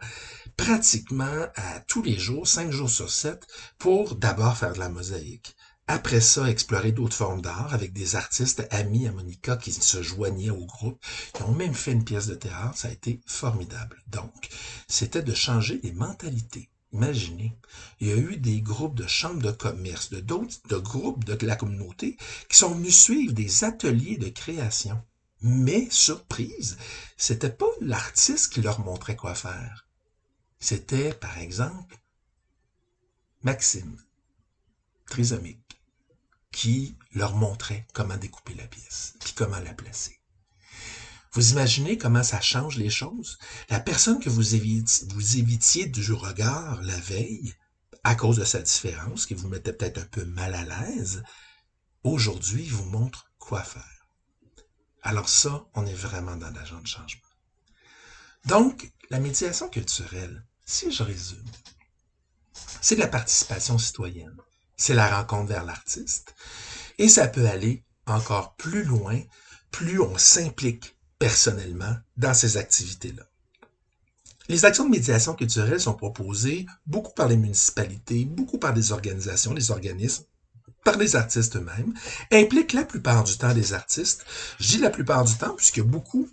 pratiquement 0.57 1.47
à 1.55 1.79
tous 1.81 2.01
les 2.01 2.17
jours, 2.17 2.47
cinq 2.47 2.71
jours 2.71 2.89
sur 2.89 3.09
sept, 3.09 3.45
pour 3.77 4.15
d'abord 4.15 4.57
faire 4.57 4.73
de 4.73 4.79
la 4.79 4.89
mosaïque. 4.89 5.55
Après 5.87 6.21
ça, 6.21 6.49
explorer 6.49 6.91
d'autres 6.91 7.15
formes 7.15 7.41
d'art 7.41 7.71
avec 7.71 7.93
des 7.93 8.15
artistes 8.15 8.67
amis 8.71 9.07
à 9.07 9.11
Monica 9.11 9.55
qui 9.55 9.71
se 9.71 10.01
joignaient 10.01 10.49
au 10.49 10.65
groupe. 10.65 10.99
Ils 11.37 11.43
ont 11.43 11.51
même 11.51 11.75
fait 11.75 11.91
une 11.91 12.03
pièce 12.03 12.25
de 12.25 12.33
théâtre. 12.33 12.75
Ça 12.75 12.87
a 12.87 12.91
été 12.91 13.21
formidable. 13.27 14.01
Donc, 14.07 14.49
c'était 14.87 15.21
de 15.21 15.35
changer 15.35 15.79
les 15.83 15.91
mentalités. 15.91 16.69
Imaginez, 16.91 17.55
il 17.99 18.07
y 18.07 18.11
a 18.11 18.17
eu 18.17 18.37
des 18.37 18.61
groupes 18.61 18.95
de 18.95 19.05
chambres 19.05 19.43
de 19.43 19.51
commerce, 19.51 20.09
de 20.09 20.21
d'autres 20.21 20.57
de 20.69 20.77
groupes 20.77 21.23
de 21.23 21.45
la 21.45 21.55
communauté 21.55 22.17
qui 22.49 22.57
sont 22.57 22.73
venus 22.73 22.99
suivre 22.99 23.33
des 23.33 23.63
ateliers 23.63 24.17
de 24.17 24.29
création. 24.29 24.99
Mais, 25.41 25.87
surprise, 25.91 26.77
c'était 27.15 27.49
pas 27.49 27.69
l'artiste 27.81 28.53
qui 28.53 28.61
leur 28.61 28.79
montrait 28.79 29.15
quoi 29.15 29.35
faire. 29.35 29.84
C'était, 30.67 31.13
par 31.13 31.37
exemple, 31.37 31.95
Maxime, 33.43 34.01
trisomique, 35.05 35.79
qui 36.51 36.97
leur 37.11 37.35
montrait 37.35 37.85
comment 37.93 38.17
découper 38.17 38.55
la 38.55 38.65
pièce, 38.65 39.13
puis 39.19 39.33
comment 39.33 39.59
la 39.59 39.75
placer. 39.75 40.19
Vous 41.33 41.51
imaginez 41.51 41.99
comment 41.99 42.23
ça 42.23 42.41
change 42.41 42.77
les 42.77 42.89
choses? 42.89 43.37
La 43.69 43.79
personne 43.79 44.19
que 44.19 44.31
vous 44.31 44.55
évitiez, 44.55 45.07
vous 45.13 45.37
évitiez 45.37 45.85
du 45.85 46.11
regard 46.13 46.81
la 46.81 46.99
veille, 46.99 47.53
à 48.03 48.15
cause 48.15 48.37
de 48.37 48.43
sa 48.43 48.63
différence, 48.63 49.27
qui 49.27 49.35
vous 49.35 49.49
mettait 49.49 49.71
peut-être 49.71 49.99
un 49.99 50.07
peu 50.07 50.25
mal 50.25 50.55
à 50.55 50.63
l'aise, 50.63 51.21
aujourd'hui 52.03 52.67
vous 52.69 52.85
montre 52.85 53.29
quoi 53.37 53.61
faire. 53.61 54.07
Alors 55.03 55.29
ça, 55.29 55.67
on 55.75 55.85
est 55.85 55.93
vraiment 55.93 56.37
dans 56.37 56.49
l'agent 56.49 56.81
de 56.81 56.87
changement. 56.87 57.21
Donc, 58.45 58.91
la 59.11 59.19
médiation 59.19 59.69
culturelle, 59.69 60.43
si 60.65 60.91
je 60.91 61.03
résume, 61.03 61.45
c'est 62.81 62.95
de 62.95 63.01
la 63.01 63.07
participation 63.07 63.77
citoyenne, 63.77 64.35
c'est 64.75 64.93
la 64.93 65.15
rencontre 65.15 65.49
vers 65.49 65.63
l'artiste, 65.63 66.35
et 66.97 67.07
ça 67.07 67.27
peut 67.27 67.47
aller 67.47 67.83
encore 68.07 68.55
plus 68.55 68.83
loin, 68.83 69.19
plus 69.71 69.99
on 69.99 70.17
s'implique 70.17 70.97
personnellement 71.19 71.95
dans 72.17 72.33
ces 72.33 72.57
activités-là. 72.57 73.23
Les 74.47 74.65
actions 74.65 74.85
de 74.85 74.91
médiation 74.91 75.33
culturelle 75.33 75.79
sont 75.79 75.95
proposées 75.95 76.67
beaucoup 76.85 77.13
par 77.13 77.27
les 77.27 77.37
municipalités, 77.37 78.25
beaucoup 78.25 78.59
par 78.59 78.73
des 78.73 78.91
organisations, 78.91 79.53
des 79.53 79.71
organismes, 79.71 80.25
par 80.83 80.97
les 80.97 81.15
artistes 81.15 81.55
eux-mêmes, 81.55 81.93
impliquent 82.31 82.73
la 82.73 82.85
plupart 82.85 83.23
du 83.23 83.37
temps 83.37 83.53
des 83.53 83.73
artistes. 83.73 84.23
Je 84.59 84.67
dis 84.67 84.77
la 84.77 84.91
plupart 84.91 85.25
du 85.25 85.35
temps 85.35 85.55
puisque 85.55 85.81
beaucoup 85.81 86.29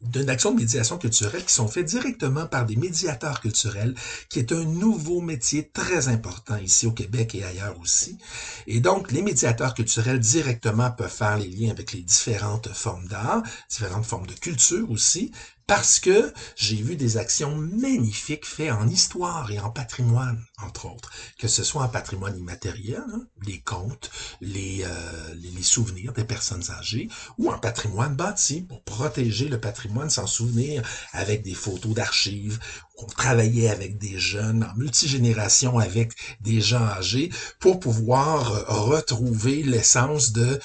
d'une 0.00 0.28
action 0.28 0.52
de 0.52 0.60
médiation 0.60 0.98
culturelle 0.98 1.44
qui 1.44 1.54
sont 1.54 1.68
faites 1.68 1.86
directement 1.86 2.46
par 2.46 2.66
des 2.66 2.76
médiateurs 2.76 3.40
culturels, 3.40 3.94
qui 4.28 4.38
est 4.38 4.52
un 4.52 4.64
nouveau 4.64 5.20
métier 5.20 5.70
très 5.72 6.08
important 6.08 6.56
ici 6.56 6.86
au 6.86 6.92
Québec 6.92 7.34
et 7.34 7.44
ailleurs 7.44 7.78
aussi. 7.80 8.18
Et 8.66 8.80
donc, 8.80 9.12
les 9.12 9.22
médiateurs 9.22 9.74
culturels 9.74 10.18
directement 10.18 10.90
peuvent 10.90 11.10
faire 11.10 11.38
les 11.38 11.48
liens 11.48 11.70
avec 11.70 11.92
les 11.92 12.02
différentes 12.02 12.68
formes 12.68 13.06
d'art, 13.06 13.42
différentes 13.70 14.06
formes 14.06 14.26
de 14.26 14.34
culture 14.34 14.90
aussi, 14.90 15.32
parce 15.66 16.00
que 16.00 16.32
j'ai 16.56 16.76
vu 16.76 16.96
des 16.96 17.16
actions 17.16 17.56
magnifiques 17.56 18.46
faites 18.46 18.72
en 18.72 18.88
histoire 18.88 19.50
et 19.50 19.58
en 19.58 19.70
patrimoine, 19.70 20.44
entre 20.62 20.86
autres, 20.86 21.10
que 21.38 21.48
ce 21.48 21.64
soit 21.64 21.82
en 21.82 21.88
patrimoine 21.88 22.36
immatériel, 22.36 23.02
hein, 23.12 23.26
les 23.46 23.60
contes, 23.60 24.10
les, 24.40 24.84
euh, 24.84 25.62
souvenirs 25.62 26.12
des 26.12 26.24
personnes 26.24 26.70
âgées, 26.70 27.08
ou 27.38 27.48
en 27.48 27.58
patrimoine 27.58 28.16
bâti, 28.16 28.62
pour 28.62 28.82
protéger 28.82 29.48
le 29.48 29.60
patrimoine, 29.60 30.10
s'en 30.10 30.26
souvenir, 30.26 30.82
avec 31.12 31.42
des 31.42 31.54
photos 31.54 31.94
d'archives, 31.94 32.58
on 33.02 33.06
travaillait 33.06 33.68
avec 33.68 33.98
des 33.98 34.18
jeunes, 34.18 34.64
en 34.64 34.76
multigénération 34.76 35.78
avec 35.78 36.12
des 36.40 36.60
gens 36.60 36.84
âgés, 36.84 37.30
pour 37.58 37.80
pouvoir 37.80 38.52
euh, 38.52 38.64
retrouver 38.68 39.62
l'essence 39.62 40.32
de, 40.32 40.60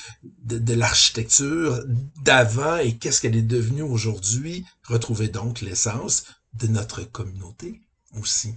l'architecture 0.73 1.83
d'avant 2.23 2.77
et 2.77 2.97
qu'est-ce 2.97 3.21
qu'elle 3.21 3.35
est 3.35 3.41
devenue 3.41 3.81
aujourd'hui, 3.81 4.65
retrouver 4.83 5.27
donc 5.27 5.61
l'essence 5.61 6.25
de 6.53 6.67
notre 6.67 7.03
communauté 7.03 7.81
aussi, 8.19 8.55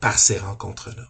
par 0.00 0.18
ces 0.18 0.38
rencontres-là. 0.38 1.06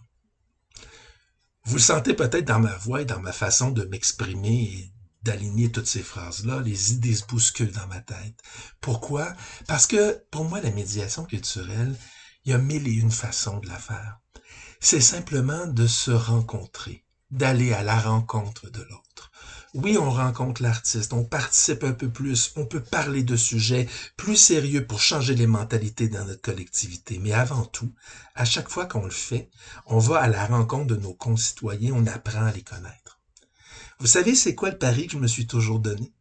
Vous 1.65 1.75
le 1.75 1.81
sentez 1.81 2.13
peut-être 2.13 2.45
dans 2.45 2.59
ma 2.59 2.75
voix 2.77 3.01
et 3.01 3.05
dans 3.05 3.19
ma 3.19 3.31
façon 3.31 3.69
de 3.69 3.83
m'exprimer 3.85 4.91
d'aligner 5.23 5.71
toutes 5.71 5.87
ces 5.87 6.03
phrases-là, 6.03 6.61
les 6.61 6.93
idées 6.93 7.15
se 7.15 7.25
bousculent 7.25 7.71
dans 7.71 7.87
ma 7.87 8.01
tête. 8.01 8.39
Pourquoi? 8.79 9.33
Parce 9.67 9.87
que 9.87 10.23
pour 10.31 10.45
moi, 10.45 10.61
la 10.61 10.71
médiation 10.71 11.25
culturelle, 11.25 11.95
il 12.45 12.51
y 12.51 12.53
a 12.53 12.57
mille 12.57 12.87
et 12.87 12.93
une 12.93 13.11
façons 13.11 13.59
de 13.59 13.67
la 13.67 13.77
faire. 13.77 14.19
C'est 14.79 15.01
simplement 15.01 15.67
de 15.67 15.85
se 15.85 16.11
rencontrer, 16.11 17.05
d'aller 17.29 17.71
à 17.71 17.83
la 17.83 17.99
rencontre 17.99 18.69
de 18.71 18.81
l'autre. 18.81 19.31
Oui, 19.73 19.97
on 19.97 20.11
rencontre 20.11 20.61
l'artiste, 20.61 21.13
on 21.13 21.23
participe 21.23 21.85
un 21.85 21.93
peu 21.93 22.09
plus, 22.09 22.51
on 22.57 22.65
peut 22.65 22.81
parler 22.81 23.23
de 23.23 23.37
sujets 23.37 23.87
plus 24.17 24.35
sérieux 24.35 24.85
pour 24.85 24.99
changer 24.99 25.33
les 25.33 25.47
mentalités 25.47 26.09
dans 26.09 26.25
notre 26.25 26.41
collectivité. 26.41 27.19
Mais 27.19 27.31
avant 27.31 27.63
tout, 27.63 27.93
à 28.35 28.43
chaque 28.43 28.67
fois 28.69 28.85
qu'on 28.85 29.05
le 29.05 29.11
fait, 29.11 29.49
on 29.85 29.97
va 29.97 30.19
à 30.19 30.27
la 30.27 30.45
rencontre 30.45 30.87
de 30.87 30.97
nos 30.97 31.13
concitoyens, 31.13 31.93
on 31.93 32.05
apprend 32.05 32.43
à 32.43 32.51
les 32.51 32.63
connaître. 32.63 33.00
Vous 34.01 34.07
savez, 34.07 34.33
c'est 34.33 34.55
quoi 34.55 34.71
le 34.71 34.79
pari 34.79 35.05
que 35.05 35.13
je 35.13 35.19
me 35.19 35.27
suis 35.27 35.45
toujours 35.45 35.77
donné? 35.77 36.11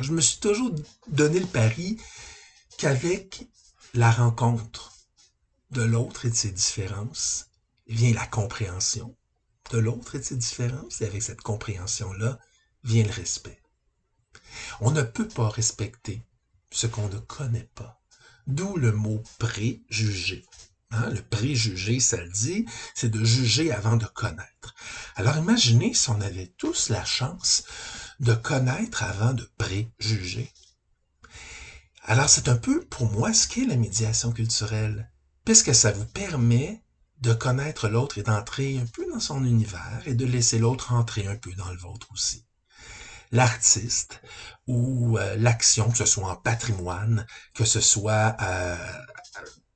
Je 0.00 0.10
me 0.10 0.20
suis 0.20 0.40
toujours 0.40 0.74
donné 1.06 1.38
le 1.38 1.46
pari 1.46 1.96
qu'avec 2.76 3.46
la 3.94 4.10
rencontre 4.10 4.92
de 5.70 5.82
l'autre 5.82 6.26
et 6.26 6.30
de 6.30 6.34
ses 6.34 6.50
différences 6.50 7.46
vient 7.86 8.12
la 8.12 8.26
compréhension 8.26 9.16
de 9.70 9.78
l'autre 9.78 10.16
et 10.16 10.18
de 10.18 10.24
ses 10.24 10.36
différences, 10.36 11.00
et 11.00 11.06
avec 11.06 11.22
cette 11.22 11.40
compréhension-là 11.40 12.40
vient 12.82 13.04
le 13.04 13.12
respect. 13.12 13.62
On 14.80 14.90
ne 14.90 15.02
peut 15.02 15.28
pas 15.28 15.50
respecter 15.50 16.24
ce 16.72 16.88
qu'on 16.88 17.08
ne 17.08 17.18
connaît 17.18 17.70
pas. 17.76 18.02
D'où 18.48 18.76
le 18.76 18.90
mot 18.90 19.22
préjugé. 19.38 20.44
Hein, 20.92 21.08
le 21.08 21.22
préjugé, 21.22 22.00
ça 22.00 22.18
le 22.18 22.28
dit, 22.28 22.66
c'est 22.94 23.08
de 23.08 23.24
juger 23.24 23.72
avant 23.72 23.96
de 23.96 24.04
connaître. 24.04 24.74
Alors 25.16 25.38
imaginez 25.38 25.94
si 25.94 26.10
on 26.10 26.20
avait 26.20 26.52
tous 26.58 26.90
la 26.90 27.02
chance 27.02 27.64
de 28.20 28.34
connaître 28.34 29.02
avant 29.02 29.32
de 29.32 29.48
préjuger. 29.56 30.52
Alors 32.04 32.28
c'est 32.28 32.48
un 32.48 32.56
peu 32.56 32.84
pour 32.84 33.10
moi 33.10 33.32
ce 33.32 33.48
qu'est 33.48 33.64
la 33.64 33.76
médiation 33.76 34.32
culturelle, 34.32 35.10
puisque 35.46 35.74
ça 35.74 35.92
vous 35.92 36.04
permet 36.04 36.82
de 37.20 37.32
connaître 37.32 37.88
l'autre 37.88 38.18
et 38.18 38.22
d'entrer 38.22 38.78
un 38.78 38.86
peu 38.86 39.06
dans 39.10 39.20
son 39.20 39.46
univers 39.46 40.02
et 40.04 40.14
de 40.14 40.26
laisser 40.26 40.58
l'autre 40.58 40.92
entrer 40.92 41.26
un 41.26 41.36
peu 41.36 41.54
dans 41.54 41.70
le 41.70 41.78
vôtre 41.78 42.08
aussi. 42.12 42.44
L'artiste 43.30 44.20
ou 44.66 45.16
euh, 45.16 45.36
l'action, 45.36 45.90
que 45.90 45.96
ce 45.96 46.04
soit 46.04 46.28
en 46.28 46.36
patrimoine, 46.36 47.26
que 47.54 47.64
ce 47.64 47.80
soit 47.80 48.36
euh, 48.42 48.76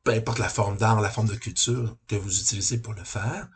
peu 0.06 0.12
importe 0.12 0.38
la 0.38 0.48
forme 0.48 0.76
d'art, 0.76 1.00
la 1.00 1.10
forme 1.10 1.26
de 1.26 1.34
culture 1.34 1.98
que 2.06 2.14
vous 2.14 2.40
utilisez 2.40 2.78
pour 2.78 2.94
le 2.94 3.02
faire, 3.02 3.48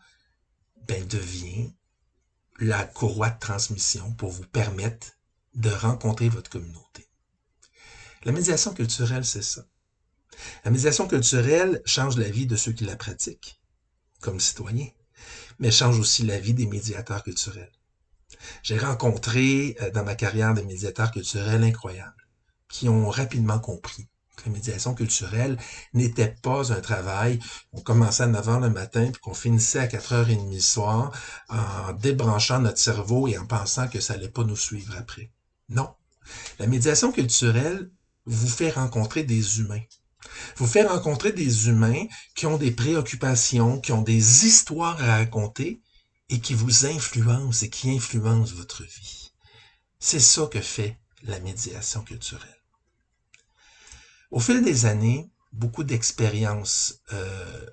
ben, 0.88 1.06
devient 1.06 1.72
la 2.58 2.82
courroie 2.82 3.30
de 3.30 3.38
transmission 3.38 4.12
pour 4.14 4.30
vous 4.30 4.46
permettre 4.46 5.12
de 5.54 5.70
rencontrer 5.70 6.28
votre 6.28 6.50
communauté. 6.50 7.06
La 8.24 8.32
médiation 8.32 8.74
culturelle, 8.74 9.24
c'est 9.24 9.44
ça. 9.44 9.64
La 10.64 10.72
médiation 10.72 11.06
culturelle 11.06 11.82
change 11.84 12.18
la 12.18 12.28
vie 12.28 12.46
de 12.46 12.56
ceux 12.56 12.72
qui 12.72 12.84
la 12.84 12.96
pratiquent, 12.96 13.60
comme 14.20 14.40
citoyens, 14.40 14.90
mais 15.60 15.70
change 15.70 16.00
aussi 16.00 16.24
la 16.24 16.40
vie 16.40 16.54
des 16.54 16.66
médiateurs 16.66 17.22
culturels. 17.22 17.72
J'ai 18.64 18.78
rencontré 18.78 19.76
euh, 19.82 19.92
dans 19.92 20.04
ma 20.04 20.16
carrière 20.16 20.54
des 20.54 20.64
médiateurs 20.64 21.12
culturels 21.12 21.62
incroyables, 21.62 22.28
qui 22.68 22.88
ont 22.88 23.08
rapidement 23.08 23.60
compris 23.60 24.09
La 24.46 24.52
médiation 24.52 24.94
culturelle 24.94 25.58
n'était 25.92 26.34
pas 26.42 26.72
un 26.72 26.80
travail. 26.80 27.38
On 27.72 27.80
commençait 27.80 28.22
à 28.22 28.26
9 28.26 28.46
h 28.46 28.60
le 28.60 28.70
matin 28.70 29.10
puis 29.12 29.20
qu'on 29.20 29.34
finissait 29.34 29.80
à 29.80 29.86
4h30 29.86 30.52
le 30.52 30.60
soir 30.60 31.12
en 31.48 31.92
débranchant 31.92 32.60
notre 32.60 32.78
cerveau 32.78 33.28
et 33.28 33.36
en 33.38 33.46
pensant 33.46 33.88
que 33.88 34.00
ça 34.00 34.14
allait 34.14 34.28
pas 34.28 34.44
nous 34.44 34.56
suivre 34.56 34.94
après. 34.98 35.30
Non. 35.68 35.90
La 36.58 36.66
médiation 36.66 37.12
culturelle 37.12 37.90
vous 38.26 38.48
fait 38.48 38.70
rencontrer 38.70 39.24
des 39.24 39.60
humains. 39.60 39.82
Vous 40.56 40.66
fait 40.66 40.84
rencontrer 40.84 41.32
des 41.32 41.68
humains 41.68 42.06
qui 42.34 42.46
ont 42.46 42.58
des 42.58 42.70
préoccupations, 42.70 43.80
qui 43.80 43.92
ont 43.92 44.02
des 44.02 44.46
histoires 44.46 45.02
à 45.02 45.16
raconter 45.16 45.80
et 46.28 46.40
qui 46.40 46.54
vous 46.54 46.86
influencent 46.86 47.64
et 47.64 47.70
qui 47.70 47.90
influencent 47.90 48.54
votre 48.54 48.84
vie. 48.84 49.32
C'est 49.98 50.20
ça 50.20 50.46
que 50.46 50.60
fait 50.60 50.98
la 51.22 51.40
médiation 51.40 52.02
culturelle. 52.02 52.59
Au 54.30 54.38
fil 54.38 54.62
des 54.62 54.86
années, 54.86 55.28
beaucoup 55.52 55.82
d'expériences 55.82 57.00
euh, 57.12 57.66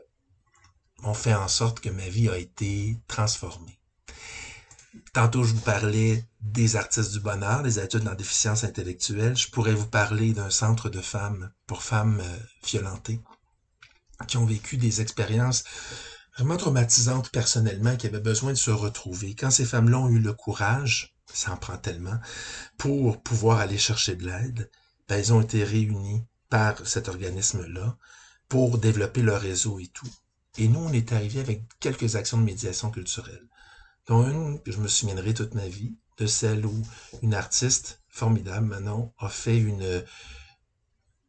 ont 1.04 1.14
fait 1.14 1.36
en 1.36 1.48
sorte 1.48 1.80
que 1.80 1.90
ma 1.90 2.10
vie 2.10 2.30
a 2.30 2.38
été 2.38 2.98
transformée. 3.08 3.80
Tantôt, 5.14 5.44
je 5.44 5.54
vous 5.54 5.62
parlais 5.62 6.26
des 6.42 6.76
artistes 6.76 7.12
du 7.12 7.20
bonheur, 7.20 7.62
des 7.62 7.80
études 7.80 8.08
en 8.08 8.16
déficience 8.16 8.64
intellectuelle. 8.64 9.38
Je 9.38 9.50
pourrais 9.50 9.76
vous 9.76 9.88
parler 9.88 10.34
d'un 10.34 10.50
centre 10.50 10.90
de 10.90 11.02
femmes 11.02 11.52
pour 11.68 11.84
femmes 11.84 12.22
euh, 12.22 12.38
violentées 12.66 13.22
qui 14.28 14.38
ont 14.38 14.46
vécu 14.46 14.78
des 14.78 15.02
expériences 15.02 15.64
vraiment 16.36 16.58
traumatisantes 16.58 17.30
personnellement, 17.30 17.96
qui 17.96 18.08
avaient 18.08 18.20
besoin 18.20 18.52
de 18.52 18.58
se 18.58 18.72
retrouver. 18.72 19.36
Quand 19.36 19.52
ces 19.52 19.66
femmes-là 19.66 20.00
ont 20.00 20.10
eu 20.10 20.20
le 20.20 20.34
courage, 20.34 21.16
ça 21.32 21.52
en 21.52 21.58
prend 21.58 21.78
tellement, 21.78 22.20
pour 22.78 23.22
pouvoir 23.22 23.60
aller 23.60 23.78
chercher 23.78 24.16
de 24.16 24.26
l'aide, 24.26 24.72
ben, 25.08 25.18
elles 25.18 25.34
ont 25.34 25.42
été 25.42 25.64
réunies 25.64 26.26
par 26.50 26.86
cet 26.88 27.10
organisme-là 27.10 27.98
pour 28.48 28.77
développer 28.77 29.22
leur 29.22 29.42
réseau 29.42 29.80
et 29.80 29.88
tout. 29.88 30.10
Et 30.58 30.68
nous, 30.68 30.80
on 30.80 30.94
est 30.94 31.12
arrivé 31.12 31.39
avec 31.39 31.63
quelques 31.80 32.16
actions 32.16 32.38
de 32.38 32.44
médiation 32.44 32.89
culturelle, 32.89 33.48
dont 34.08 34.27
une 34.27 34.62
que 34.62 34.72
je 34.72 34.80
me 34.80 34.88
souviendrai 34.88 35.34
toute 35.34 35.54
ma 35.54 35.68
vie, 35.68 35.96
de 36.18 36.25
celle 36.25 36.66
où 36.66 36.84
une 37.22 37.36
artiste 37.36 38.01
formidable, 38.10 38.66
Manon, 38.66 39.13
a 39.20 39.30
fait 39.30 39.58
une, 39.58 40.04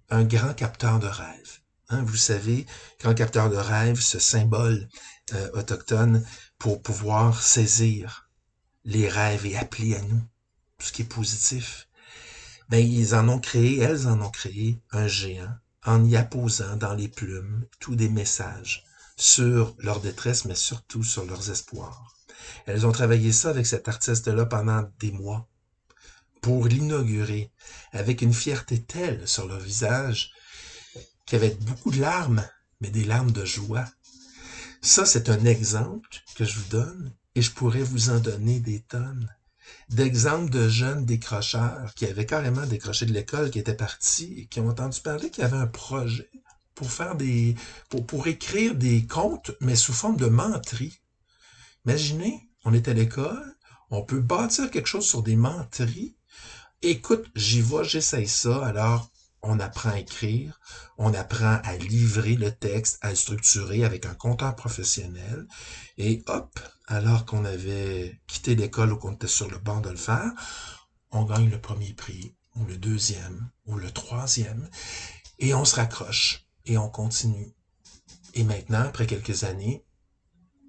un 0.08 0.24
grand 0.24 0.54
capteur 0.54 0.98
de 0.98 1.08
rêve. 1.08 1.60
Hein, 1.90 2.02
vous 2.02 2.16
savez, 2.16 2.66
grand 3.00 3.14
capteur 3.14 3.50
de 3.50 3.56
rêve, 3.56 4.00
ce 4.00 4.18
symbole 4.18 4.88
euh, 5.34 5.50
autochtone 5.52 6.24
pour 6.58 6.82
pouvoir 6.82 7.42
saisir 7.42 8.30
les 8.84 9.08
rêves 9.08 9.44
et 9.46 9.56
appeler 9.56 9.94
à 9.96 10.02
nous 10.02 10.22
ce 10.80 10.92
qui 10.92 11.02
est 11.02 11.04
positif, 11.06 11.87
ben, 12.68 12.78
ils 12.78 13.14
en 13.14 13.28
ont 13.28 13.38
créé, 13.38 13.78
elles 13.78 14.06
en 14.06 14.20
ont 14.20 14.30
créé 14.30 14.82
un 14.90 15.06
géant 15.06 15.54
en 15.84 16.04
y 16.04 16.16
apposant 16.16 16.76
dans 16.76 16.94
les 16.94 17.08
plumes 17.08 17.64
tous 17.80 17.96
des 17.96 18.08
messages 18.08 18.84
sur 19.16 19.74
leur 19.78 20.00
détresse, 20.00 20.44
mais 20.44 20.54
surtout 20.54 21.02
sur 21.02 21.24
leurs 21.24 21.50
espoirs. 21.50 22.14
Elles 22.66 22.86
ont 22.86 22.92
travaillé 22.92 23.32
ça 23.32 23.50
avec 23.50 23.66
cet 23.66 23.88
artiste-là 23.88 24.46
pendant 24.46 24.88
des 25.00 25.12
mois 25.12 25.48
pour 26.40 26.66
l'inaugurer 26.66 27.50
avec 27.92 28.22
une 28.22 28.34
fierté 28.34 28.82
telle 28.82 29.26
sur 29.26 29.48
leur 29.48 29.60
visage 29.60 30.32
qu'avec 31.26 31.58
beaucoup 31.60 31.90
de 31.90 32.00
larmes, 32.00 32.46
mais 32.80 32.90
des 32.90 33.04
larmes 33.04 33.32
de 33.32 33.44
joie. 33.44 33.86
Ça, 34.82 35.04
c'est 35.04 35.28
un 35.28 35.44
exemple 35.44 36.08
que 36.36 36.44
je 36.44 36.58
vous 36.58 36.68
donne 36.68 37.12
et 37.34 37.42
je 37.42 37.50
pourrais 37.50 37.82
vous 37.82 38.10
en 38.10 38.18
donner 38.18 38.60
des 38.60 38.80
tonnes 38.80 39.28
d'exemples 39.88 40.50
de 40.50 40.68
jeunes 40.68 41.04
décrocheurs 41.04 41.92
qui 41.94 42.06
avaient 42.06 42.26
carrément 42.26 42.66
décroché 42.66 43.06
de 43.06 43.12
l'école, 43.12 43.50
qui 43.50 43.58
étaient 43.58 43.74
partis 43.74 44.48
qui 44.48 44.60
ont 44.60 44.68
entendu 44.68 45.00
parler 45.00 45.30
qu'il 45.30 45.42
y 45.42 45.46
avait 45.46 45.56
un 45.56 45.66
projet 45.66 46.30
pour 46.74 46.90
faire 46.90 47.16
des, 47.16 47.56
pour, 47.88 48.06
pour 48.06 48.26
écrire 48.28 48.74
des 48.74 49.04
contes, 49.04 49.50
mais 49.60 49.74
sous 49.76 49.92
forme 49.92 50.16
de 50.16 50.26
menterie. 50.26 51.00
Imaginez, 51.84 52.48
on 52.64 52.72
est 52.72 52.88
à 52.88 52.92
l'école, 52.92 53.56
on 53.90 54.02
peut 54.02 54.20
bâtir 54.20 54.70
quelque 54.70 54.86
chose 54.86 55.06
sur 55.06 55.22
des 55.22 55.36
menteries. 55.36 56.16
Écoute, 56.82 57.26
j'y 57.34 57.60
vais, 57.60 57.82
j'essaye 57.82 58.28
ça, 58.28 58.64
alors 58.64 59.10
on 59.42 59.60
apprend 59.60 59.90
à 59.90 59.98
écrire, 59.98 60.60
on 60.96 61.14
apprend 61.14 61.60
à 61.62 61.76
livrer 61.76 62.34
le 62.34 62.50
texte, 62.50 62.98
à 63.02 63.10
le 63.10 63.16
structurer 63.16 63.84
avec 63.84 64.06
un 64.06 64.14
compteur 64.14 64.54
professionnel. 64.56 65.46
Et 65.96 66.22
hop, 66.26 66.58
alors 66.86 67.24
qu'on 67.24 67.44
avait 67.44 68.20
quitté 68.26 68.54
l'école 68.54 68.92
ou 68.92 68.96
qu'on 68.96 69.12
était 69.12 69.28
sur 69.28 69.50
le 69.50 69.58
banc 69.58 69.80
de 69.80 69.90
le 69.90 69.96
faire, 69.96 70.30
on 71.10 71.24
gagne 71.24 71.50
le 71.50 71.60
premier 71.60 71.92
prix, 71.94 72.34
ou 72.56 72.64
le 72.64 72.76
deuxième, 72.76 73.50
ou 73.66 73.76
le 73.76 73.90
troisième, 73.90 74.68
et 75.38 75.54
on 75.54 75.64
se 75.64 75.76
raccroche, 75.76 76.46
et 76.64 76.76
on 76.76 76.90
continue. 76.90 77.54
Et 78.34 78.44
maintenant, 78.44 78.82
après 78.82 79.06
quelques 79.06 79.44
années, 79.44 79.84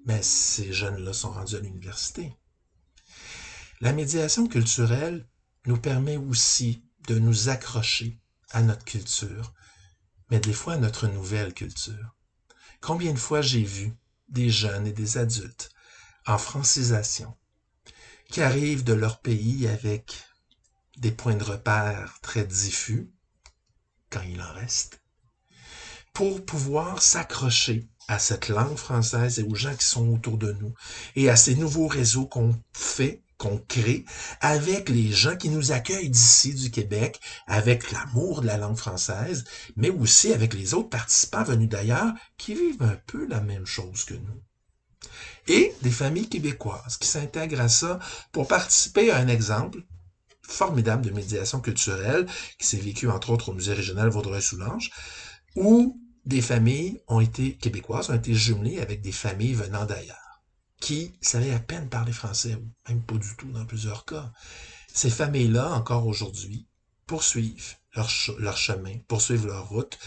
ben, 0.06 0.22
ces 0.22 0.72
jeunes-là 0.72 1.12
sont 1.12 1.30
rendus 1.30 1.56
à 1.56 1.60
l'université. 1.60 2.34
La 3.80 3.92
médiation 3.92 4.46
culturelle 4.46 5.28
nous 5.66 5.78
permet 5.78 6.16
aussi 6.16 6.84
de 7.08 7.18
nous 7.18 7.48
accrocher 7.48 8.20
à 8.50 8.62
notre 8.62 8.84
culture, 8.84 9.52
mais 10.30 10.40
des 10.40 10.52
fois 10.52 10.74
à 10.74 10.78
notre 10.78 11.06
nouvelle 11.06 11.54
culture. 11.54 12.16
Combien 12.80 13.12
de 13.12 13.18
fois 13.18 13.42
j'ai 13.42 13.62
vu 13.62 13.92
des 14.28 14.50
jeunes 14.50 14.86
et 14.86 14.92
des 14.92 15.18
adultes 15.18 15.70
en 16.26 16.38
francisation 16.38 17.36
qui 18.30 18.42
arrivent 18.42 18.84
de 18.84 18.92
leur 18.92 19.20
pays 19.20 19.66
avec 19.66 20.24
des 20.96 21.10
points 21.12 21.34
de 21.34 21.44
repère 21.44 22.18
très 22.22 22.44
diffus, 22.44 23.10
quand 24.08 24.22
il 24.22 24.40
en 24.40 24.52
reste, 24.52 25.02
pour 26.12 26.44
pouvoir 26.44 27.02
s'accrocher 27.02 27.88
à 28.08 28.18
cette 28.18 28.48
langue 28.48 28.76
française 28.76 29.38
et 29.38 29.44
aux 29.44 29.54
gens 29.54 29.74
qui 29.74 29.84
sont 29.84 30.08
autour 30.08 30.36
de 30.36 30.52
nous 30.52 30.74
et 31.16 31.30
à 31.30 31.36
ces 31.36 31.54
nouveaux 31.54 31.86
réseaux 31.86 32.26
qu'on 32.26 32.60
fait 32.72 33.22
qu'on 33.40 33.56
crée 33.56 34.04
avec 34.42 34.90
les 34.90 35.10
gens 35.10 35.34
qui 35.34 35.48
nous 35.48 35.72
accueillent 35.72 36.10
d'ici 36.10 36.52
du 36.52 36.70
Québec, 36.70 37.18
avec 37.46 37.90
l'amour 37.90 38.42
de 38.42 38.46
la 38.46 38.58
langue 38.58 38.76
française, 38.76 39.44
mais 39.76 39.88
aussi 39.88 40.34
avec 40.34 40.52
les 40.52 40.74
autres 40.74 40.90
participants 40.90 41.42
venus 41.42 41.70
d'ailleurs 41.70 42.12
qui 42.36 42.54
vivent 42.54 42.82
un 42.82 42.98
peu 43.06 43.26
la 43.26 43.40
même 43.40 43.64
chose 43.64 44.04
que 44.04 44.12
nous. 44.12 44.42
Et 45.48 45.72
des 45.80 45.90
familles 45.90 46.28
québécoises 46.28 46.98
qui 46.98 47.08
s'intègrent 47.08 47.62
à 47.62 47.70
ça 47.70 47.98
pour 48.30 48.46
participer 48.46 49.10
à 49.10 49.16
un 49.16 49.28
exemple 49.28 49.82
formidable 50.42 51.06
de 51.06 51.10
médiation 51.10 51.60
culturelle 51.60 52.26
qui 52.58 52.66
s'est 52.66 52.76
vécu 52.76 53.08
entre 53.08 53.30
autres 53.30 53.48
au 53.48 53.54
musée 53.54 53.72
régional 53.72 54.10
Vaudreuil-Soulanges, 54.10 54.90
où 55.56 55.98
des 56.26 56.42
familles 56.42 57.00
ont 57.08 57.20
été 57.20 57.56
québécoises, 57.56 58.10
ont 58.10 58.14
été 58.16 58.34
jumelées 58.34 58.80
avec 58.80 59.00
des 59.00 59.12
familles 59.12 59.54
venant 59.54 59.86
d'ailleurs 59.86 60.29
qui 60.80 61.12
savaient 61.20 61.52
à 61.52 61.60
peine 61.60 61.88
parler 61.88 62.12
français, 62.12 62.54
ou 62.54 62.66
même 62.88 63.02
pas 63.02 63.16
du 63.16 63.36
tout 63.36 63.50
dans 63.52 63.66
plusieurs 63.66 64.04
cas. 64.04 64.32
Ces 64.92 65.10
familles-là, 65.10 65.70
encore 65.72 66.06
aujourd'hui, 66.06 66.66
poursuivent 67.06 67.76
leur, 67.94 68.10
leur 68.38 68.56
chemin, 68.56 68.96
poursuivent 69.06 69.46
leur 69.46 69.68
route, 69.68 69.98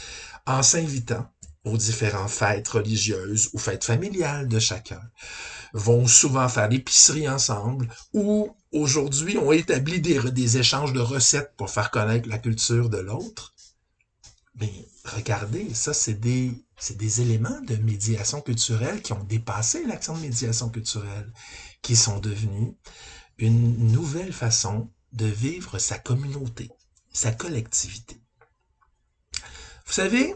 en 0.45 0.63
s'invitant 0.63 1.29
aux 1.63 1.77
différentes 1.77 2.29
fêtes 2.29 2.67
religieuses 2.67 3.49
ou 3.53 3.57
fêtes 3.57 3.85
familiales 3.85 4.47
de 4.49 4.59
chacun, 4.59 5.01
vont 5.73 6.07
souvent 6.07 6.49
faire 6.49 6.67
l'épicerie 6.67 7.29
ensemble 7.29 7.87
ou 8.13 8.53
aujourd'hui 8.73 9.37
ont 9.37 9.51
établi 9.51 10.01
des, 10.01 10.19
des 10.31 10.57
échanges 10.57 10.93
de 10.93 10.99
recettes 10.99 11.53
pour 11.55 11.69
faire 11.69 11.89
connaître 11.89 12.27
la 12.27 12.37
culture 12.37 12.89
de 12.89 12.97
l'autre. 12.97 13.53
Mais 14.55 14.71
regardez, 15.05 15.73
ça 15.73 15.93
c'est 15.93 16.19
des 16.19 16.51
c'est 16.83 16.97
des 16.97 17.21
éléments 17.21 17.61
de 17.61 17.77
médiation 17.77 18.41
culturelle 18.41 19.01
qui 19.01 19.13
ont 19.13 19.23
dépassé 19.23 19.85
l'action 19.85 20.15
de 20.17 20.19
médiation 20.19 20.67
culturelle, 20.67 21.31
qui 21.81 21.95
sont 21.95 22.19
devenus 22.19 22.73
une 23.37 23.87
nouvelle 23.87 24.33
façon 24.33 24.91
de 25.13 25.25
vivre 25.25 25.79
sa 25.79 25.97
communauté, 25.97 26.69
sa 27.13 27.31
collectivité. 27.31 28.19
Vous 29.85 29.93
savez, 29.93 30.35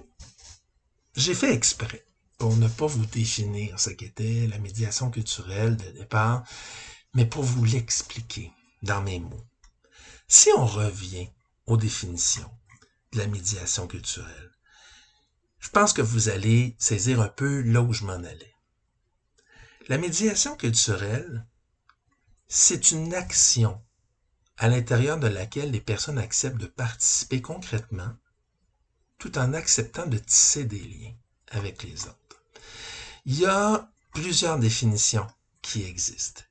j'ai 1.17 1.33
fait 1.33 1.53
exprès 1.53 2.05
pour 2.37 2.55
ne 2.55 2.69
pas 2.69 2.87
vous 2.87 3.05
définir 3.07 3.77
ce 3.77 3.89
qu'était 3.89 4.47
la 4.47 4.57
médiation 4.59 5.11
culturelle 5.11 5.75
de 5.75 5.99
départ, 5.99 6.47
mais 7.13 7.25
pour 7.25 7.43
vous 7.43 7.65
l'expliquer 7.65 8.53
dans 8.83 9.01
mes 9.01 9.19
mots. 9.19 9.45
Si 10.29 10.47
on 10.55 10.65
revient 10.65 11.27
aux 11.65 11.75
définitions 11.75 12.51
de 13.11 13.17
la 13.17 13.27
médiation 13.27 13.85
culturelle, 13.85 14.46
je 15.59 15.69
pense 15.69 15.93
que 15.93 16.01
vous 16.01 16.29
allez 16.29 16.75
saisir 16.79 17.21
un 17.21 17.27
peu 17.27 17.61
là 17.61 17.81
où 17.81 17.93
je 17.93 18.05
m'en 18.05 18.13
allais. 18.13 18.55
La 19.87 19.97
médiation 19.97 20.55
culturelle, 20.55 21.45
c'est 22.47 22.91
une 22.91 23.13
action 23.13 23.81
à 24.57 24.69
l'intérieur 24.69 25.19
de 25.19 25.27
laquelle 25.27 25.71
les 25.71 25.81
personnes 25.81 26.17
acceptent 26.17 26.59
de 26.59 26.65
participer 26.65 27.41
concrètement 27.41 28.15
tout 29.17 29.37
en 29.37 29.53
acceptant 29.53 30.05
de 30.05 30.17
tisser 30.17 30.65
des 30.65 30.79
liens 30.79 31.15
avec 31.49 31.83
les 31.83 32.05
autres. 32.05 32.43
Il 33.25 33.39
y 33.39 33.45
a 33.45 33.91
plusieurs 34.13 34.59
définitions 34.59 35.27
qui 35.61 35.83
existent, 35.83 36.43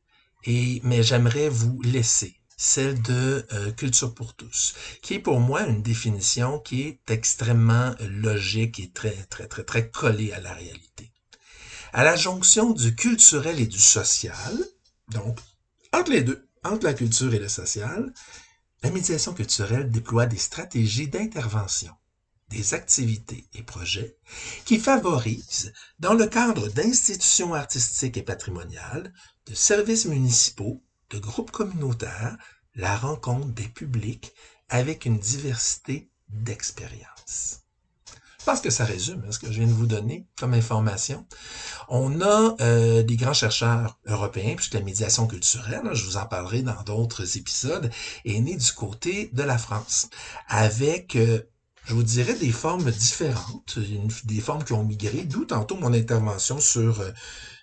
et, 0.45 0.81
mais 0.85 1.03
j'aimerais 1.03 1.49
vous 1.49 1.81
laisser 1.83 2.41
celle 2.57 3.01
de 3.03 3.47
euh, 3.53 3.71
culture 3.73 4.15
pour 4.15 4.35
tous, 4.35 4.75
qui 5.03 5.15
est 5.15 5.19
pour 5.19 5.41
moi 5.41 5.63
une 5.63 5.83
définition 5.83 6.59
qui 6.59 6.83
est 6.83 7.11
extrêmement 7.11 7.95
logique 8.01 8.81
et 8.81 8.91
très, 8.91 9.15
très, 9.29 9.47
très, 9.47 9.65
très 9.65 9.91
collée 9.91 10.33
à 10.33 10.41
la 10.41 10.55
réalité. 10.55 11.13
À 11.93 12.03
la 12.03 12.17
jonction 12.17 12.71
du 12.71 12.95
culturel 12.95 13.61
et 13.61 13.67
du 13.67 13.79
social, 13.79 14.57
donc 15.09 15.39
entre 15.93 16.11
les 16.11 16.23
deux, 16.23 16.49
entre 16.65 16.85
la 16.85 16.95
culture 16.95 17.33
et 17.33 17.39
le 17.39 17.49
social, 17.49 18.13
la 18.83 18.91
médiation 18.91 19.35
culturelle 19.35 19.91
déploie 19.91 20.27
des 20.27 20.39
stratégies 20.39 21.09
d'intervention, 21.09 21.93
des 22.49 22.75
activités 22.75 23.49
et 23.55 23.63
projets 23.63 24.17
qui 24.65 24.79
favorisent, 24.79 25.73
dans 25.99 26.15
le 26.15 26.27
cadre 26.27 26.69
d'institutions 26.69 27.55
artistiques 27.55 28.17
et 28.17 28.23
patrimoniales, 28.23 29.13
de 29.47 29.55
services 29.55 30.07
municipaux, 30.07 30.83
de 31.11 31.19
groupes 31.19 31.51
communautaires, 31.51 32.37
la 32.75 32.97
rencontre 32.97 33.47
des 33.47 33.69
publics 33.69 34.33
avec 34.69 35.07
une 35.07 35.19
diversité 35.19 36.11
d'expériences. 36.29 37.61
Je 38.47 38.53
pense 38.53 38.61
que 38.61 38.71
ça 38.71 38.85
résume 38.85 39.25
hein, 39.27 39.33
ce 39.33 39.41
que 39.41 39.49
je 39.49 39.59
viens 39.59 39.67
de 39.67 39.73
vous 39.73 39.87
donner 39.87 40.25
comme 40.39 40.55
information. 40.55 41.27
On 41.89 42.21
a 42.21 42.55
euh, 42.61 43.03
des 43.03 43.17
grands 43.17 43.33
chercheurs 43.33 43.99
européens, 44.07 44.55
puisque 44.55 44.75
la 44.75 44.83
médiation 44.83 45.27
culturelle, 45.27 45.91
je 45.95 46.05
vous 46.05 46.17
en 46.17 46.27
parlerai 46.27 46.63
dans 46.63 46.81
d'autres 46.85 47.37
épisodes, 47.37 47.91
est 48.25 48.39
née 48.39 48.57
du 48.57 48.73
côté 48.73 49.31
de 49.33 49.43
la 49.43 49.59
France, 49.59 50.09
avec 50.47 51.17
euh, 51.17 51.41
je 51.87 51.95
vous 51.95 52.05
dirais 52.05 52.35
des 52.35 52.53
formes 52.53 52.91
différentes, 52.91 53.81
des 54.25 54.41
formes 54.41 54.63
qui 54.63 54.75
ont 54.75 54.85
migré, 54.85 55.25
d'où 55.25 55.45
tantôt 55.45 55.77
mon 55.77 55.93
intervention 55.93 56.61
sur 56.61 57.01
euh, 57.01 57.11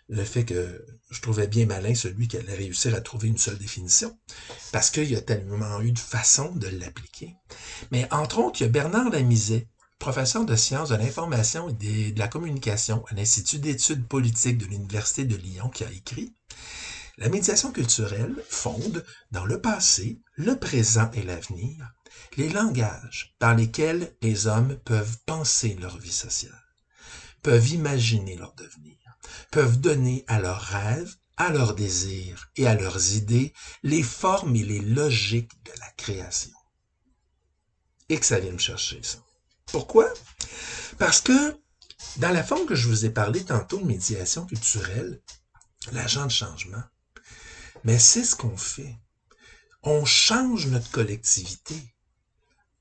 le 0.10 0.24
fait 0.24 0.46
que 0.46 0.86
je 1.10 1.22
trouvais 1.22 1.48
bien 1.48 1.66
malin 1.66 1.96
celui 1.96 2.28
qui 2.28 2.38
allait 2.38 2.56
réussir 2.56 2.94
à 2.96 3.02
trouver 3.02 3.28
une 3.28 3.38
seule 3.38 3.58
définition, 3.58 4.18
parce 4.72 4.90
qu'il 4.90 5.10
y 5.10 5.16
a 5.16 5.22
tellement 5.22 5.82
eu 5.82 5.92
de 5.92 6.00
façons 6.00 6.52
de 6.56 6.68
l'appliquer. 6.68 7.36
Mais 7.92 8.08
entre 8.12 8.40
autres, 8.40 8.62
il 8.62 8.64
y 8.64 8.68
a 8.68 8.70
Bernard 8.70 9.10
Lamizet, 9.10 9.68
professeur 10.00 10.46
de 10.46 10.56
sciences 10.56 10.90
de 10.90 10.96
l'information 10.96 11.70
et 11.70 12.12
de 12.12 12.20
la 12.20 12.28
communication 12.28 13.06
à 13.08 13.16
l'Institut 13.16 13.60
d'études 13.60 14.08
politiques 14.08 14.58
de 14.58 14.66
l'Université 14.66 15.24
de 15.24 15.36
Lyon, 15.36 15.70
qui 15.70 15.84
a 15.84 15.92
écrit 15.92 16.34
La 17.18 17.30
médiation 17.30 17.72
culturelle 17.72 18.36
fonde, 18.50 19.06
dans 19.32 19.46
le 19.46 19.62
passé, 19.62 20.20
le 20.36 20.58
présent 20.58 21.10
et 21.14 21.24
l'avenir, 21.24 21.94
les 22.38 22.50
langages 22.50 23.36
par 23.40 23.56
lesquels 23.56 24.16
les 24.22 24.48
hommes 24.48 24.78
peuvent 24.84 25.18
penser 25.26 25.78
leur 25.80 25.98
vie 26.00 26.12
sociale, 26.12 26.52
peuvent 27.42 27.70
imaginer 27.70 28.36
leur 28.36 28.54
devenir 28.56 28.98
peuvent 29.52 29.80
donner 29.80 30.24
à 30.28 30.40
leurs 30.40 30.62
rêves, 30.62 31.16
à 31.38 31.50
leurs 31.50 31.76
désirs 31.76 32.50
et 32.56 32.68
à 32.68 32.76
leurs 32.76 33.14
idées 33.14 33.54
les 33.82 34.04
formes 34.04 34.56
et 34.56 34.64
les 34.64 34.82
logiques 34.82 35.64
de 35.66 35.72
la 35.80 35.90
création. 35.92 36.52
Et 38.10 38.20
que 38.20 38.26
ça 38.26 38.40
vient 38.40 38.52
me 38.52 38.58
chercher, 38.58 39.02
ça. 39.02 39.18
Pourquoi? 39.68 40.12
Parce 40.98 41.22
que 41.22 41.58
dans 42.18 42.32
la 42.32 42.44
forme 42.44 42.66
que 42.66 42.76
je 42.76 42.88
vous 42.88 43.06
ai 43.06 43.10
parlé 43.10 43.44
tantôt 43.44 43.80
de 43.80 43.86
médiation 43.86 44.46
culturelle, 44.46 45.22
l'agent 45.92 46.26
de 46.26 46.32
changement, 46.32 46.84
mais 47.84 48.00
c'est 48.00 48.24
ce 48.24 48.36
qu'on 48.36 48.58
fait. 48.58 48.98
On 49.82 50.06
change 50.06 50.68
notre 50.68 50.92
collectivité 50.92 51.76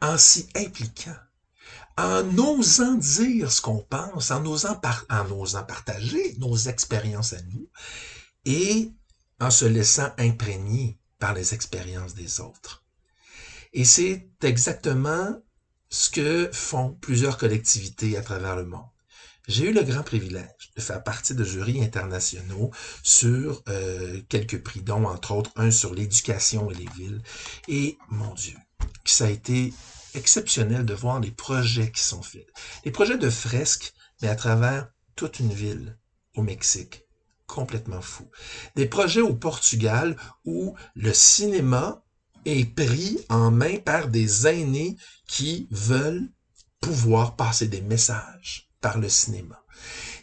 en 0.00 0.18
s'y 0.18 0.48
impliquant 0.54 1.16
en 1.96 2.38
osant 2.38 2.94
dire 2.94 3.52
ce 3.52 3.60
qu'on 3.60 3.78
pense, 3.78 4.30
en 4.30 4.44
osant, 4.46 4.80
en 5.10 5.30
osant 5.30 5.64
partager 5.64 6.34
nos 6.38 6.56
expériences 6.56 7.32
à 7.32 7.42
nous 7.52 7.68
et 8.44 8.90
en 9.40 9.50
se 9.50 9.64
laissant 9.64 10.10
imprégner 10.18 10.98
par 11.18 11.34
les 11.34 11.54
expériences 11.54 12.14
des 12.14 12.40
autres. 12.40 12.84
Et 13.72 13.84
c'est 13.84 14.28
exactement 14.42 15.40
ce 15.88 16.10
que 16.10 16.50
font 16.52 16.96
plusieurs 17.00 17.38
collectivités 17.38 18.16
à 18.16 18.22
travers 18.22 18.56
le 18.56 18.64
monde. 18.64 18.86
J'ai 19.48 19.70
eu 19.70 19.72
le 19.72 19.82
grand 19.82 20.02
privilège 20.02 20.70
de 20.76 20.80
faire 20.80 21.02
partie 21.02 21.34
de 21.34 21.42
jurys 21.42 21.82
internationaux 21.82 22.70
sur 23.02 23.62
euh, 23.68 24.20
quelques 24.28 24.62
prix, 24.62 24.80
dont 24.80 25.04
entre 25.04 25.32
autres 25.32 25.50
un 25.56 25.70
sur 25.70 25.94
l'éducation 25.94 26.70
et 26.70 26.74
les 26.74 26.88
villes. 26.96 27.20
Et 27.68 27.98
mon 28.08 28.32
Dieu, 28.34 28.56
ça 29.04 29.24
a 29.26 29.30
été 29.30 29.72
exceptionnel 30.14 30.84
de 30.84 30.94
voir 30.94 31.20
les 31.20 31.30
projets 31.30 31.90
qui 31.90 32.02
sont 32.02 32.22
faits. 32.22 32.46
Les 32.84 32.90
projets 32.90 33.18
de 33.18 33.30
fresques, 33.30 33.94
mais 34.20 34.28
à 34.28 34.36
travers 34.36 34.88
toute 35.16 35.40
une 35.40 35.52
ville 35.52 35.98
au 36.34 36.42
Mexique. 36.42 37.04
Complètement 37.46 38.00
fou. 38.00 38.30
Des 38.76 38.86
projets 38.86 39.20
au 39.20 39.34
Portugal 39.34 40.16
où 40.44 40.74
le 40.94 41.12
cinéma 41.12 42.02
est 42.44 42.74
pris 42.74 43.18
en 43.28 43.50
main 43.50 43.76
par 43.78 44.08
des 44.08 44.46
aînés 44.46 44.96
qui 45.26 45.68
veulent 45.70 46.30
pouvoir 46.80 47.36
passer 47.36 47.68
des 47.68 47.82
messages 47.82 48.70
par 48.80 48.98
le 48.98 49.08
cinéma. 49.08 49.62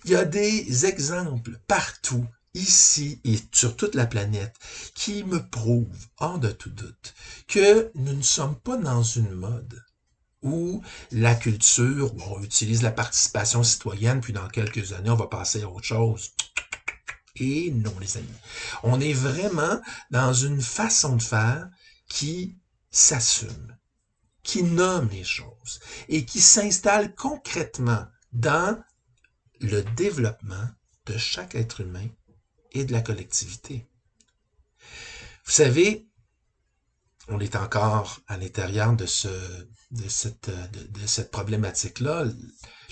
Il 0.06 0.12
y 0.12 0.16
a 0.16 0.26
des 0.26 0.86
exemples 0.86 1.60
partout 1.68 2.26
ici 2.54 3.22
et 3.24 3.38
sur 3.52 3.76
toute 3.76 3.96
la 3.96 4.06
planète 4.06 4.56
qui 4.96 5.24
me 5.24 5.46
prouve, 5.48 6.08
hors 6.18 6.40
de 6.40 6.52
tout 6.52 6.70
doute, 6.70 7.14
que 7.48 7.92
nous 7.96 8.14
ne 8.14 8.22
sommes 8.22 8.56
pas 8.56 8.78
dans 8.78 9.04
une 9.04 9.32
mode 9.32 9.84
où 10.42 10.82
la 11.12 11.36
culture, 11.36 12.14
où 12.16 12.22
on 12.22 12.44
utilise 12.44 12.82
la 12.82 12.92
participation 12.92 13.64
citoyenne, 13.64 14.22
puis 14.22 14.34
dans 14.34 14.48
quelques 14.48 14.94
années, 14.94 15.10
on 15.10 15.16
va 15.16 15.28
passer 15.28 15.64
à 15.64 15.70
autre 15.70 15.86
chose. 15.86 16.32
Et 17.36 17.72
non, 17.72 17.94
les 18.00 18.18
amis. 18.18 18.28
On 18.84 19.00
est 19.00 19.14
vraiment 19.14 19.82
dans 20.12 20.34
une 20.34 20.62
façon 20.62 21.16
de 21.16 21.22
faire 21.22 21.70
qui 22.10 22.58
s'assume, 22.90 23.78
qui 24.44 24.64
nomme 24.64 25.10
les 25.10 25.24
choses 25.24 25.80
et 26.08 26.26
qui 26.26 26.42
s'installe 26.42 27.14
concrètement 27.16 28.06
dans 28.34 28.82
le 29.62 29.84
développement 29.96 30.68
de 31.06 31.18
chaque 31.18 31.56
être 31.56 31.82
humain 31.82 32.08
et 32.72 32.86
de 32.86 32.92
la 32.92 33.02
collectivité. 33.02 33.86
Vous 35.46 35.52
savez, 35.52 36.08
on 37.28 37.40
est 37.40 37.56
encore 37.56 38.20
à 38.28 38.38
l'intérieur 38.38 38.94
de, 38.94 39.06
ce, 39.06 39.28
de 39.92 40.08
cette, 40.08 41.32
problématique-là. 41.32 42.26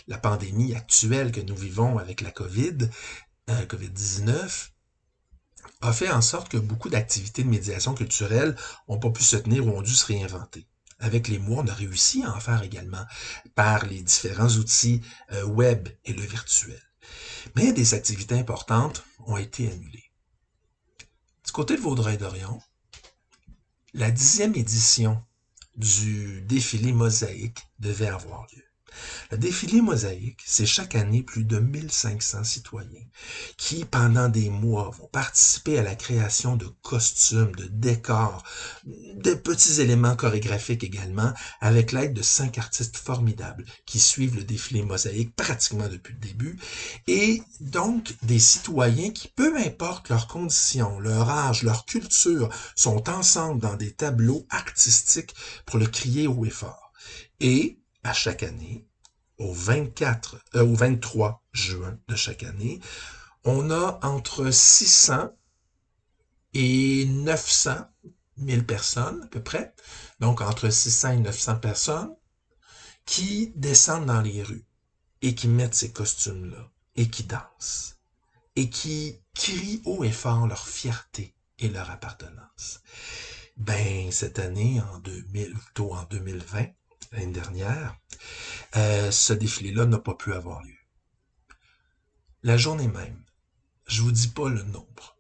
La 0.08 0.18
pandémie 0.18 0.76
actuelle 0.76 1.32
que 1.32 1.42
nous 1.42 1.56
vivons 1.56 1.98
avec 1.98 2.22
la 2.22 2.32
COVID, 2.32 2.90
euh, 3.50 3.66
COVID-19, 3.66 4.70
a 5.82 5.94
fait 5.94 6.10
en 6.10 6.22
sorte 6.22 6.50
que 6.50 6.58
beaucoup 6.58 6.90
d'activités 6.90 7.44
de 7.44 7.50
médiation 7.50 7.94
culturelle 7.94 8.56
n'ont 8.88 9.00
pas 9.00 9.10
pu 9.10 9.24
se 9.24 9.38
tenir 9.38 9.68
ou 9.68 9.72
ont 9.72 9.82
dû 9.82 9.94
se 9.94 10.06
réinventer. 10.06 10.68
Avec 11.00 11.28
les 11.28 11.38
mois, 11.40 11.64
on 11.64 11.68
a 11.68 11.74
réussi 11.74 12.24
à 12.24 12.34
en 12.34 12.40
faire 12.40 12.64
également 12.64 13.06
par 13.54 13.86
les 13.86 14.02
différents 14.02 14.50
outils 14.50 15.02
euh, 15.32 15.44
web 15.46 15.90
et 16.06 16.14
le 16.14 16.24
virtuel. 16.24 16.82
Mais 17.56 17.72
des 17.74 17.94
activités 17.94 18.36
importantes 18.36 19.04
ont 19.26 19.38
été 19.38 19.72
annulées. 19.72 20.12
Du 21.46 21.52
côté 21.52 21.76
de 21.76 21.82
Vaudreuil-Dorion, 21.82 22.62
la 23.94 24.12
dixième 24.12 24.56
édition 24.56 25.24
du 25.76 26.42
défilé 26.42 26.92
mosaïque 26.92 27.68
devait 27.80 28.08
avoir 28.08 28.48
lieu. 28.54 28.67
Le 29.32 29.38
défilé 29.38 29.82
mosaïque, 29.82 30.42
c'est 30.46 30.66
chaque 30.66 30.96
année 30.96 31.22
plus 31.22 31.44
de 31.44 31.60
1500 31.60 32.44
citoyens 32.44 33.06
qui, 33.58 33.86
pendant 33.86 34.30
des 34.30 34.50
mois, 34.50 34.90
vont 34.98 35.08
participer 35.08 35.78
à 35.78 35.84
la 35.84 35.96
création 35.96 36.56
de 36.56 36.68
costumes, 36.82 37.56
de 37.56 37.66
décors, 37.66 38.44
de 38.86 39.34
petits 39.34 39.82
éléments 39.82 40.16
chorégraphiques 40.16 40.84
également, 40.84 41.34
avec 41.60 41.92
l'aide 41.92 42.14
de 42.14 42.22
cinq 42.22 42.58
artistes 42.58 42.98
formidables 42.98 43.66
qui 43.86 44.00
suivent 44.00 44.36
le 44.36 44.44
défilé 44.44 44.84
mosaïque 44.84 45.36
pratiquement 45.36 45.88
depuis 45.90 46.14
le 46.14 46.20
début, 46.20 46.58
et 47.08 47.42
donc 47.60 48.16
des 48.24 48.40
citoyens 48.40 49.12
qui, 49.12 49.28
peu 49.28 49.58
importe 49.58 50.10
leurs 50.10 50.28
conditions, 50.28 51.00
leur 51.00 51.30
âge, 51.30 51.64
leur 51.64 51.86
culture, 51.86 52.50
sont 52.76 53.10
ensemble 53.10 53.62
dans 53.62 53.76
des 53.76 53.92
tableaux 53.92 54.46
artistiques 54.50 55.36
pour 55.66 55.80
le 55.80 55.88
crier 55.88 56.28
haut 56.28 56.46
et 56.46 56.50
fort. 56.50 56.92
Et 57.40 57.80
chaque 58.14 58.44
année, 58.44 58.86
au 59.38 59.54
24, 59.54 60.38
euh, 60.56 60.66
au 60.66 60.76
23 60.76 61.44
juin 61.54 61.98
de 62.08 62.16
chaque 62.16 62.44
année, 62.44 62.80
on 63.44 63.72
a 63.72 64.00
entre 64.04 64.52
600 64.52 65.30
et 66.54 67.06
900 67.06 67.76
000 68.38 68.64
personnes 68.64 69.24
à 69.24 69.28
peu 69.28 69.42
près, 69.42 69.74
donc 70.20 70.42
entre 70.42 70.70
600 70.70 71.12
et 71.12 71.18
900 71.18 71.56
personnes, 71.58 72.16
qui 73.06 73.54
descendent 73.56 74.08
dans 74.08 74.22
les 74.22 74.44
rues 74.44 74.66
et 75.22 75.34
qui 75.36 75.48
mettent 75.48 75.76
ces 75.76 75.92
costumes-là 75.92 76.70
et 76.96 77.10
qui 77.10 77.24
dansent 77.24 77.98
et 78.58 78.70
qui 78.70 79.22
crient 79.36 79.82
haut 79.86 80.04
et 80.04 80.12
fort 80.12 80.48
leur 80.48 80.68
fierté 80.68 81.36
et 81.60 81.70
leur 81.70 81.92
appartenance. 81.92 82.82
Ben, 83.56 84.12
cette 84.12 84.40
année, 84.40 84.82
en 84.82 85.00
2000, 85.00 85.54
plutôt 85.54 85.94
en 85.94 86.04
2020, 86.04 86.66
l'année 87.12 87.32
dernière, 87.32 87.96
euh, 88.76 89.12
ce 89.12 89.34
défilé-là 89.34 89.86
n'a 89.86 90.00
pas 90.00 90.16
pu 90.16 90.34
avoir 90.34 90.64
lieu. 90.64 90.78
La 92.44 92.58
journée 92.58 92.88
même, 92.88 93.24
je 93.88 94.02
vous 94.02 94.12
dis 94.12 94.28
pas 94.28 94.50
le 94.50 94.64
nombre 94.64 95.18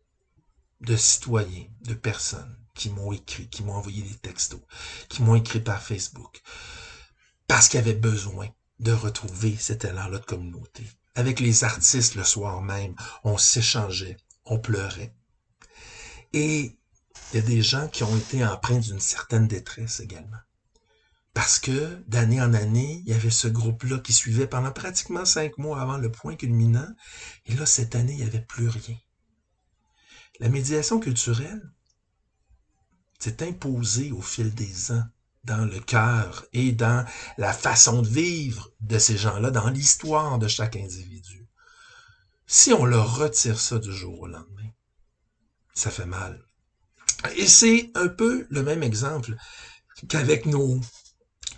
de 0.81 0.95
citoyens, 0.95 1.65
de 1.81 1.93
personnes 1.93 2.57
qui 2.73 2.89
m'ont 2.89 3.11
écrit, 3.11 3.49
qui 3.49 3.63
m'ont 3.63 3.73
envoyé 3.73 4.03
des 4.03 4.15
textos, 4.15 4.61
qui 5.09 5.23
m'ont 5.23 5.35
écrit 5.35 5.59
par 5.59 5.81
Facebook, 5.81 6.41
parce 7.47 7.67
qu'ils 7.69 7.79
avaient 7.79 7.93
besoin 7.93 8.49
de 8.79 8.91
retrouver 8.91 9.55
cet 9.57 9.85
élan-là 9.85 10.19
de 10.19 10.25
communauté. 10.25 10.83
Avec 11.15 11.39
les 11.39 11.63
artistes 11.63 12.13
le 12.15 12.23
soir 12.23 12.61
même, 12.61 12.95
on 13.23 13.37
s'échangeait, 13.37 14.17
on 14.45 14.59
pleurait. 14.59 15.15
Et 16.33 16.77
il 17.33 17.35
y 17.35 17.39
a 17.39 17.41
des 17.41 17.63
gens 17.63 17.87
qui 17.87 18.03
ont 18.03 18.15
été 18.15 18.45
empreints 18.45 18.79
d'une 18.79 18.99
certaine 18.99 19.47
détresse 19.47 19.99
également. 19.99 20.37
Parce 21.37 21.59
que 21.59 22.03
d'année 22.07 22.41
en 22.41 22.55
année, 22.55 23.03
il 23.05 23.11
y 23.11 23.13
avait 23.13 23.29
ce 23.29 23.47
groupe-là 23.47 23.99
qui 23.99 24.11
suivait 24.11 24.47
pendant 24.47 24.71
pratiquement 24.71 25.23
cinq 25.23 25.59
mois 25.59 25.79
avant 25.79 25.99
le 25.99 26.11
point 26.11 26.35
culminant. 26.35 26.87
Et 27.45 27.53
là, 27.53 27.67
cette 27.67 27.93
année, 27.93 28.13
il 28.13 28.17
n'y 28.17 28.23
avait 28.23 28.41
plus 28.41 28.67
rien. 28.67 28.97
La 30.39 30.49
médiation 30.49 30.99
culturelle 30.99 31.61
s'est 33.19 33.47
imposée 33.47 34.11
au 34.11 34.21
fil 34.23 34.55
des 34.55 34.91
ans 34.91 35.03
dans 35.43 35.63
le 35.63 35.79
cœur 35.79 36.43
et 36.53 36.71
dans 36.71 37.05
la 37.37 37.53
façon 37.53 38.01
de 38.01 38.07
vivre 38.07 38.71
de 38.81 38.97
ces 38.97 39.15
gens-là, 39.15 39.51
dans 39.51 39.69
l'histoire 39.69 40.39
de 40.39 40.47
chaque 40.47 40.75
individu. 40.75 41.47
Si 42.47 42.73
on 42.73 42.83
leur 42.83 43.15
retire 43.15 43.59
ça 43.59 43.77
du 43.77 43.93
jour 43.93 44.21
au 44.21 44.27
lendemain, 44.27 44.71
ça 45.75 45.91
fait 45.91 46.07
mal. 46.07 46.43
Et 47.35 47.45
c'est 47.45 47.91
un 47.93 48.07
peu 48.07 48.47
le 48.49 48.63
même 48.63 48.81
exemple 48.81 49.35
qu'avec 50.07 50.47
nos, 50.47 50.81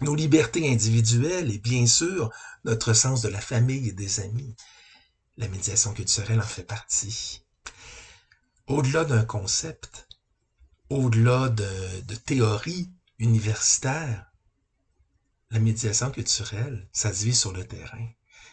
nos 0.01 0.15
libertés 0.15 0.71
individuelles 0.71 1.51
et 1.51 1.57
bien 1.57 1.85
sûr 1.87 2.31
notre 2.65 2.93
sens 2.93 3.21
de 3.21 3.29
la 3.29 3.41
famille 3.41 3.89
et 3.89 3.93
des 3.93 4.19
amis. 4.19 4.55
La 5.37 5.47
médiation 5.47 5.93
culturelle 5.93 6.39
en 6.39 6.43
fait 6.43 6.63
partie. 6.63 7.43
Au-delà 8.67 9.05
d'un 9.05 9.23
concept, 9.23 10.07
au-delà 10.89 11.49
de, 11.49 12.15
théories 12.25 12.89
universitaires, 13.17 14.31
la 15.51 15.59
médiation 15.59 16.11
culturelle, 16.11 16.87
ça 16.91 17.13
se 17.13 17.25
vit 17.25 17.35
sur 17.35 17.51
le 17.51 17.65
terrain. 17.65 18.07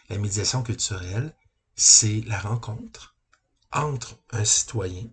La 0.09 0.17
médiation 0.17 0.63
culturelle, 0.63 1.35
c'est 1.75 2.21
la 2.25 2.39
rencontre 2.39 3.15
entre 3.71 4.17
un 4.31 4.45
citoyen 4.45 5.07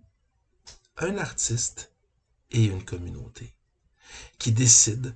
un 0.98 1.18
artiste 1.18 1.92
et 2.50 2.64
une 2.64 2.84
communauté 2.84 3.52
qui 4.38 4.52
décident 4.52 5.10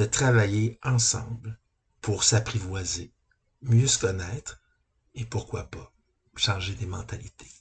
de 0.00 0.06
travailler 0.06 0.78
ensemble 0.82 1.60
pour 2.00 2.24
s'apprivoiser, 2.24 3.12
mieux 3.60 3.86
se 3.86 3.98
connaître 3.98 4.58
et 5.14 5.26
pourquoi 5.26 5.64
pas 5.64 5.92
changer 6.36 6.74
des 6.74 6.86
mentalités. 6.86 7.52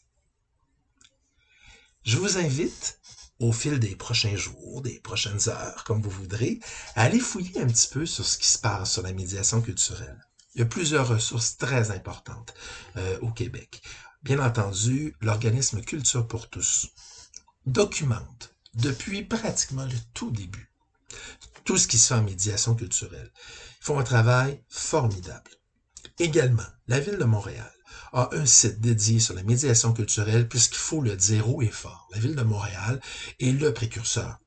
Je 2.04 2.16
vous 2.16 2.38
invite 2.38 3.02
au 3.40 3.52
fil 3.52 3.78
des 3.78 3.94
prochains 3.98 4.38
jours, 4.38 4.82
des 4.82 5.02
prochaines 5.02 5.50
heures, 5.50 5.84
comme 5.84 6.02
vous 6.02 6.10
voudrez, 6.10 6.62
à 6.96 7.04
aller 7.04 7.20
fouiller 7.20 7.60
un 7.60 7.68
petit 7.68 7.90
peu 7.90 8.06
sur 8.06 8.26
ce 8.26 8.38
qui 8.38 8.48
se 8.48 8.58
passe 8.58 8.94
sur 8.94 9.02
la 9.02 9.12
médiation 9.12 9.62
culturelle. 9.62 10.26
Il 10.56 10.60
y 10.60 10.62
a 10.62 10.66
plusieurs 10.66 11.10
ressources 11.10 11.58
très 11.58 11.92
importantes 11.92 12.54
euh, 12.96 13.20
au 13.20 13.32
Québec. 13.32 13.82
Bien 14.24 14.40
entendu, 14.40 15.14
l'organisme 15.20 15.82
Culture 15.82 16.26
pour 16.26 16.50
tous, 16.50 16.88
documente 17.66 18.56
depuis 18.76 19.26
pratiquement 19.26 19.84
le 19.84 20.00
tout 20.14 20.32
début 20.32 20.70
tout 21.70 21.78
ce 21.78 21.88
qui 21.88 22.00
se 22.00 22.08
fait 22.08 22.20
en 22.20 22.24
médiation 22.24 22.74
culturelle. 22.74 23.32
Ils 23.80 23.86
font 23.86 24.00
un 24.00 24.04
travail 24.04 24.60
formidable. 24.70 25.52
Également, 26.18 26.66
la 26.88 27.00
ville 27.00 27.20
de 27.20 27.26
Montréal 27.26 27.72
a 28.12 28.30
un 28.32 28.48
site 28.48 28.82
dédié 28.82 29.20
sur 29.20 29.36
la 29.36 29.44
médiation 29.44 29.94
culturelle, 29.94 30.50
puisqu'il 30.50 30.80
faut 30.80 31.00
le 31.00 31.16
dire 31.16 31.48
haut 31.48 31.62
et 31.62 31.68
fort. 31.68 32.10
La 32.12 32.18
ville 32.18 32.34
de 32.34 32.42
Montréal 32.42 33.00
est 33.40 33.52
le 33.52 33.72
précurseur 33.72 34.40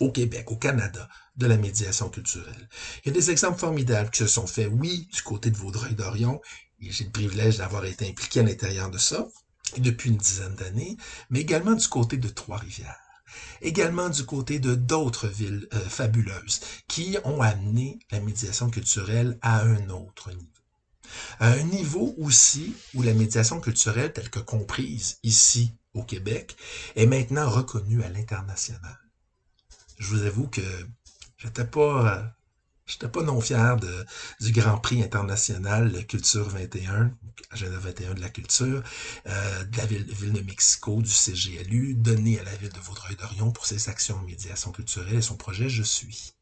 au 0.00 0.10
Québec, 0.10 0.50
au 0.50 0.56
Canada, 0.56 1.10
de 1.36 1.46
la 1.46 1.58
médiation 1.58 2.08
culturelle. 2.08 2.70
Il 3.04 3.08
y 3.08 3.10
a 3.10 3.20
des 3.20 3.30
exemples 3.30 3.58
formidables 3.58 4.08
qui 4.08 4.20
se 4.20 4.26
sont 4.26 4.46
faits, 4.46 4.70
oui, 4.72 5.10
du 5.12 5.20
côté 5.20 5.50
de 5.50 5.58
Vaudreuil-Dorion, 5.58 6.40
et 6.80 6.90
j'ai 6.90 7.04
le 7.04 7.10
privilège 7.10 7.58
d'avoir 7.58 7.84
été 7.84 8.08
impliqué 8.08 8.40
à 8.40 8.44
l'intérieur 8.44 8.88
de 8.88 8.96
ça, 8.96 9.28
depuis 9.76 10.08
une 10.08 10.16
dizaine 10.16 10.54
d'années, 10.54 10.96
mais 11.28 11.42
également 11.42 11.74
du 11.74 11.86
côté 11.86 12.16
de 12.16 12.30
Trois-Rivières 12.30 13.11
également 13.60 14.08
du 14.08 14.24
côté 14.24 14.58
de 14.58 14.74
d'autres 14.74 15.28
villes 15.28 15.68
euh, 15.74 15.80
fabuleuses 15.80 16.60
qui 16.88 17.16
ont 17.24 17.40
amené 17.42 17.98
la 18.10 18.20
médiation 18.20 18.70
culturelle 18.70 19.38
à 19.42 19.62
un 19.62 19.88
autre 19.90 20.30
niveau. 20.30 20.46
À 21.40 21.48
un 21.50 21.62
niveau 21.62 22.14
aussi 22.18 22.74
où 22.94 23.02
la 23.02 23.14
médiation 23.14 23.60
culturelle 23.60 24.12
telle 24.12 24.30
que 24.30 24.38
comprise 24.38 25.18
ici 25.22 25.72
au 25.94 26.02
Québec 26.02 26.56
est 26.96 27.06
maintenant 27.06 27.48
reconnue 27.48 28.02
à 28.02 28.08
l'international. 28.08 28.98
Je 29.98 30.08
vous 30.08 30.22
avoue 30.22 30.48
que 30.48 30.62
j'étais 31.38 31.66
pas 31.66 32.16
euh, 32.16 32.22
J'étais 32.86 33.08
pas 33.08 33.22
non 33.22 33.40
fier 33.40 33.76
de, 33.76 34.04
du 34.40 34.52
Grand 34.52 34.78
Prix 34.78 35.02
international 35.02 36.04
Culture 36.06 36.48
21, 36.48 37.16
agenda 37.50 37.78
21 37.78 38.14
de 38.14 38.20
la 38.20 38.28
culture, 38.28 38.82
euh, 39.26 39.64
de 39.64 39.76
la 39.76 39.86
ville, 39.86 40.06
de 40.06 40.40
Mexico, 40.40 41.00
du 41.00 41.10
CGLU, 41.10 41.94
donné 41.94 42.40
à 42.40 42.44
la 42.44 42.54
ville 42.56 42.72
de 42.72 42.80
Vaudreuil-Dorion 42.80 43.52
pour 43.52 43.66
ses 43.66 43.88
actions 43.88 44.16
en 44.16 44.22
médiation 44.22 44.72
culturelle 44.72 45.16
et 45.16 45.22
son 45.22 45.36
projet 45.36 45.68
Je 45.68 45.82
suis. 45.82 46.34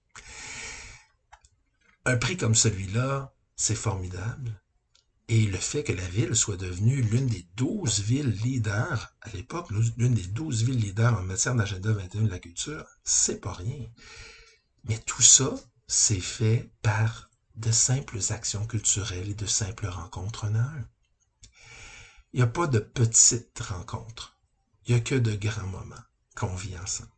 Un 2.07 2.17
prix 2.17 2.37
comme 2.37 2.55
celui-là, 2.55 3.35
c'est 3.57 3.75
formidable. 3.75 4.61
Et 5.29 5.43
le 5.43 5.59
fait 5.59 5.85
que 5.85 5.93
la 5.93 6.09
ville 6.09 6.35
soit 6.35 6.57
devenue 6.57 7.03
l'une 7.03 7.29
des 7.29 7.47
douze 7.55 8.01
villes 8.01 8.37
leaders, 8.43 9.15
à 9.21 9.31
l'époque, 9.31 9.71
l'une 9.97 10.15
des 10.15 10.27
douze 10.27 10.65
villes 10.65 10.81
leaders 10.81 11.17
en 11.17 11.23
matière 11.23 11.55
d'agenda 11.55 11.93
21 11.93 12.23
de 12.23 12.31
la 12.31 12.41
culture, 12.41 12.85
c'est 13.05 13.41
pas 13.41 13.53
rien. 13.53 13.87
Mais 14.89 14.99
tout 14.99 15.23
ça, 15.23 15.55
c'est 15.93 16.21
fait 16.21 16.71
par 16.83 17.31
de 17.57 17.73
simples 17.73 18.21
actions 18.29 18.65
culturelles 18.65 19.31
et 19.31 19.35
de 19.35 19.45
simples 19.45 19.89
rencontres 19.89 20.45
en 20.45 20.55
un. 20.55 20.89
Il 22.33 22.37
n'y 22.37 22.43
a 22.43 22.47
pas 22.47 22.69
de 22.69 22.79
petites 22.79 23.59
rencontres. 23.59 24.39
Il 24.87 24.95
n'y 24.95 25.01
a 25.01 25.03
que 25.03 25.17
de 25.17 25.35
grands 25.35 25.67
moments 25.67 25.97
qu'on 26.37 26.55
vit 26.55 26.79
ensemble. 26.79 27.11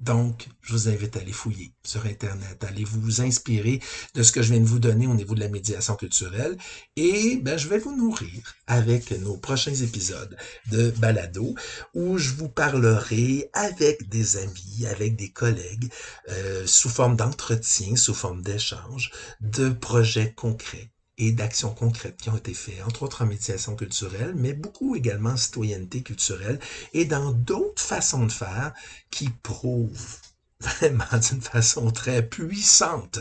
Donc, 0.00 0.48
je 0.62 0.72
vous 0.72 0.88
invite 0.88 1.16
à 1.16 1.20
aller 1.20 1.32
fouiller 1.32 1.74
sur 1.84 2.06
Internet, 2.06 2.64
à 2.64 2.68
aller 2.68 2.84
vous 2.84 3.20
inspirer 3.20 3.80
de 4.14 4.22
ce 4.22 4.32
que 4.32 4.40
je 4.40 4.52
viens 4.52 4.62
de 4.62 4.66
vous 4.66 4.78
donner 4.78 5.06
au 5.06 5.12
niveau 5.12 5.34
de 5.34 5.40
la 5.40 5.48
médiation 5.48 5.94
culturelle. 5.94 6.56
Et 6.96 7.36
ben, 7.36 7.58
je 7.58 7.68
vais 7.68 7.78
vous 7.78 7.94
nourrir 7.94 8.54
avec 8.66 9.10
nos 9.10 9.36
prochains 9.36 9.74
épisodes 9.74 10.36
de 10.70 10.90
Balado 10.92 11.54
où 11.94 12.16
je 12.16 12.32
vous 12.32 12.48
parlerai 12.48 13.50
avec 13.52 14.08
des 14.08 14.38
amis, 14.38 14.86
avec 14.88 15.16
des 15.16 15.32
collègues, 15.32 15.92
euh, 16.30 16.66
sous 16.66 16.88
forme 16.88 17.16
d'entretien, 17.16 17.94
sous 17.94 18.14
forme 18.14 18.42
d'échange, 18.42 19.10
de 19.42 19.68
projets 19.68 20.32
concrets 20.32 20.90
et 21.20 21.32
d'actions 21.32 21.74
concrètes 21.74 22.16
qui 22.16 22.30
ont 22.30 22.36
été 22.36 22.54
faites, 22.54 22.82
entre 22.82 23.02
autres 23.02 23.22
en 23.22 23.26
médiation 23.26 23.76
culturelle, 23.76 24.34
mais 24.34 24.54
beaucoup 24.54 24.96
également 24.96 25.30
en 25.30 25.36
citoyenneté 25.36 26.02
culturelle 26.02 26.58
et 26.94 27.04
dans 27.04 27.32
d'autres 27.32 27.82
façons 27.82 28.24
de 28.24 28.32
faire 28.32 28.72
qui 29.10 29.28
prouvent 29.28 30.16
vraiment 30.60 31.18
d'une 31.28 31.42
façon 31.42 31.90
très 31.90 32.26
puissante 32.26 33.18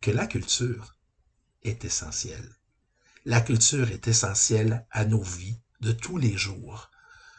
que 0.00 0.12
la 0.12 0.28
culture 0.28 0.94
est 1.64 1.84
essentielle. 1.84 2.48
La 3.24 3.40
culture 3.40 3.90
est 3.90 4.06
essentielle 4.06 4.86
à 4.92 5.04
nos 5.04 5.22
vies 5.22 5.58
de 5.80 5.90
tous 5.90 6.18
les 6.18 6.36
jours. 6.36 6.90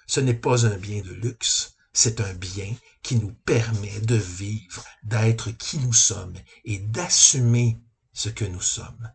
Ce 0.05 0.19
n'est 0.19 0.33
pas 0.33 0.65
un 0.65 0.77
bien 0.77 1.01
de 1.01 1.13
luxe, 1.13 1.75
c'est 1.93 2.19
un 2.19 2.33
bien 2.33 2.75
qui 3.03 3.15
nous 3.15 3.33
permet 3.45 4.01
de 4.01 4.15
vivre, 4.15 4.83
d'être 5.03 5.51
qui 5.51 5.77
nous 5.79 5.93
sommes 5.93 6.35
et 6.65 6.79
d'assumer 6.79 7.79
ce 8.11 8.27
que 8.27 8.45
nous 8.45 8.61
sommes. 8.61 9.11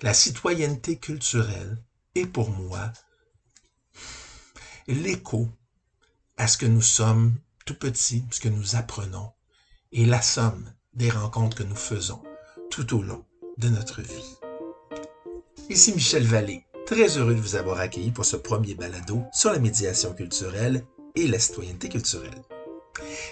La 0.00 0.14
citoyenneté 0.14 0.96
culturelle 0.96 1.76
est 2.14 2.26
pour 2.26 2.50
moi 2.50 2.92
l'écho 4.86 5.48
à 6.36 6.46
ce 6.46 6.56
que 6.56 6.66
nous 6.66 6.82
sommes 6.82 7.34
tout 7.66 7.74
petits, 7.74 8.22
ce 8.30 8.38
que 8.38 8.48
nous 8.48 8.76
apprenons, 8.76 9.32
et 9.90 10.06
la 10.06 10.22
somme 10.22 10.72
des 10.92 11.10
rencontres 11.10 11.56
que 11.56 11.62
nous 11.64 11.74
faisons 11.74 12.22
tout 12.70 12.94
au 12.96 13.02
long 13.02 13.24
de 13.56 13.68
notre 13.70 14.00
vie. 14.00 14.36
Ici 15.68 15.92
Michel 15.92 16.24
Vallée, 16.24 16.64
très 16.86 17.16
heureux 17.16 17.34
de 17.34 17.40
vous 17.40 17.56
avoir 17.56 17.80
accueilli 17.80 18.12
pour 18.12 18.24
ce 18.24 18.36
premier 18.36 18.76
balado 18.76 19.24
sur 19.32 19.50
la 19.50 19.58
médiation 19.58 20.14
culturelle 20.14 20.86
et 21.16 21.26
la 21.26 21.40
citoyenneté 21.40 21.88
culturelle. 21.88 22.40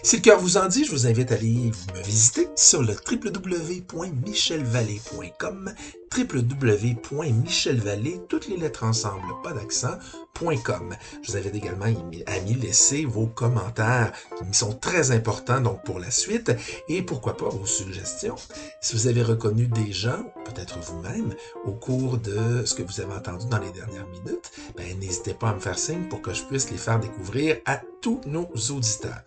Si 0.02 0.16
le 0.16 0.22
cœur 0.22 0.40
vous 0.40 0.56
en 0.56 0.66
dit, 0.66 0.84
je 0.84 0.90
vous 0.90 1.06
invite 1.06 1.30
à 1.32 1.34
aller 1.34 1.70
me 1.94 2.02
visiter 2.02 2.48
sur 2.56 2.82
le 2.82 2.94
www.michelvallée.com 2.94 5.74
www.michelvallée, 6.16 8.20
toutes 8.28 8.48
les 8.48 8.56
lettres 8.56 8.84
ensemble, 8.84 9.26
pas 9.42 9.52
d'accent, 9.52 9.98
je 10.38 11.30
vous 11.30 11.36
invite 11.36 11.54
également 11.54 11.86
à 12.26 12.40
m'y 12.40 12.54
laisser 12.54 13.06
vos 13.06 13.26
commentaires 13.26 14.12
qui 14.38 14.58
sont 14.58 14.74
très 14.74 15.10
importants 15.10 15.60
donc 15.60 15.82
pour 15.84 15.98
la 15.98 16.10
suite 16.10 16.52
et 16.88 17.02
pourquoi 17.02 17.38
pas 17.38 17.48
vos 17.48 17.64
suggestions. 17.64 18.36
Si 18.82 18.94
vous 18.94 19.06
avez 19.06 19.22
reconnu 19.22 19.66
des 19.66 19.92
gens, 19.92 20.24
peut-être 20.44 20.78
vous-même, 20.78 21.34
au 21.64 21.72
cours 21.72 22.18
de 22.18 22.66
ce 22.66 22.74
que 22.74 22.82
vous 22.82 23.00
avez 23.00 23.14
entendu 23.14 23.46
dans 23.46 23.60
les 23.60 23.70
dernières 23.70 24.06
minutes, 24.08 24.50
ben, 24.76 24.98
n'hésitez 24.98 25.32
pas 25.32 25.48
à 25.50 25.54
me 25.54 25.60
faire 25.60 25.78
signe 25.78 26.06
pour 26.08 26.20
que 26.20 26.34
je 26.34 26.44
puisse 26.44 26.70
les 26.70 26.76
faire 26.76 27.00
découvrir 27.00 27.56
à 27.64 27.80
tous 28.02 28.20
nos 28.26 28.48
auditeurs. 28.70 29.24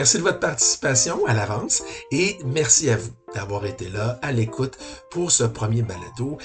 Merci 0.00 0.16
de 0.16 0.22
votre 0.22 0.40
participation 0.40 1.26
à 1.26 1.34
l'avance 1.34 1.82
et 2.10 2.38
merci 2.46 2.88
à 2.88 2.96
vous 2.96 3.10
d'avoir 3.34 3.66
été 3.66 3.90
là 3.90 4.18
à 4.22 4.32
l'écoute 4.32 4.78
pour 5.10 5.30
ce 5.30 5.44
premier 5.44 5.82
balado. 5.82 6.38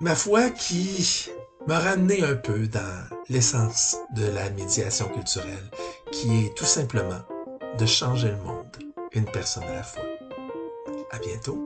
Ma 0.00 0.16
foi 0.16 0.50
qui 0.50 1.30
m'a 1.68 1.78
ramené 1.78 2.24
un 2.24 2.34
peu 2.34 2.66
dans 2.66 3.04
l'essence 3.28 3.98
de 4.16 4.26
la 4.26 4.50
médiation 4.50 5.06
culturelle, 5.06 5.70
qui 6.10 6.46
est 6.46 6.56
tout 6.56 6.64
simplement 6.64 7.22
de 7.78 7.86
changer 7.86 8.30
le 8.30 8.38
monde, 8.38 8.76
une 9.12 9.26
personne 9.26 9.62
à 9.62 9.74
la 9.74 9.82
fois. 9.84 10.02
À 11.12 11.18
bientôt. 11.20 11.64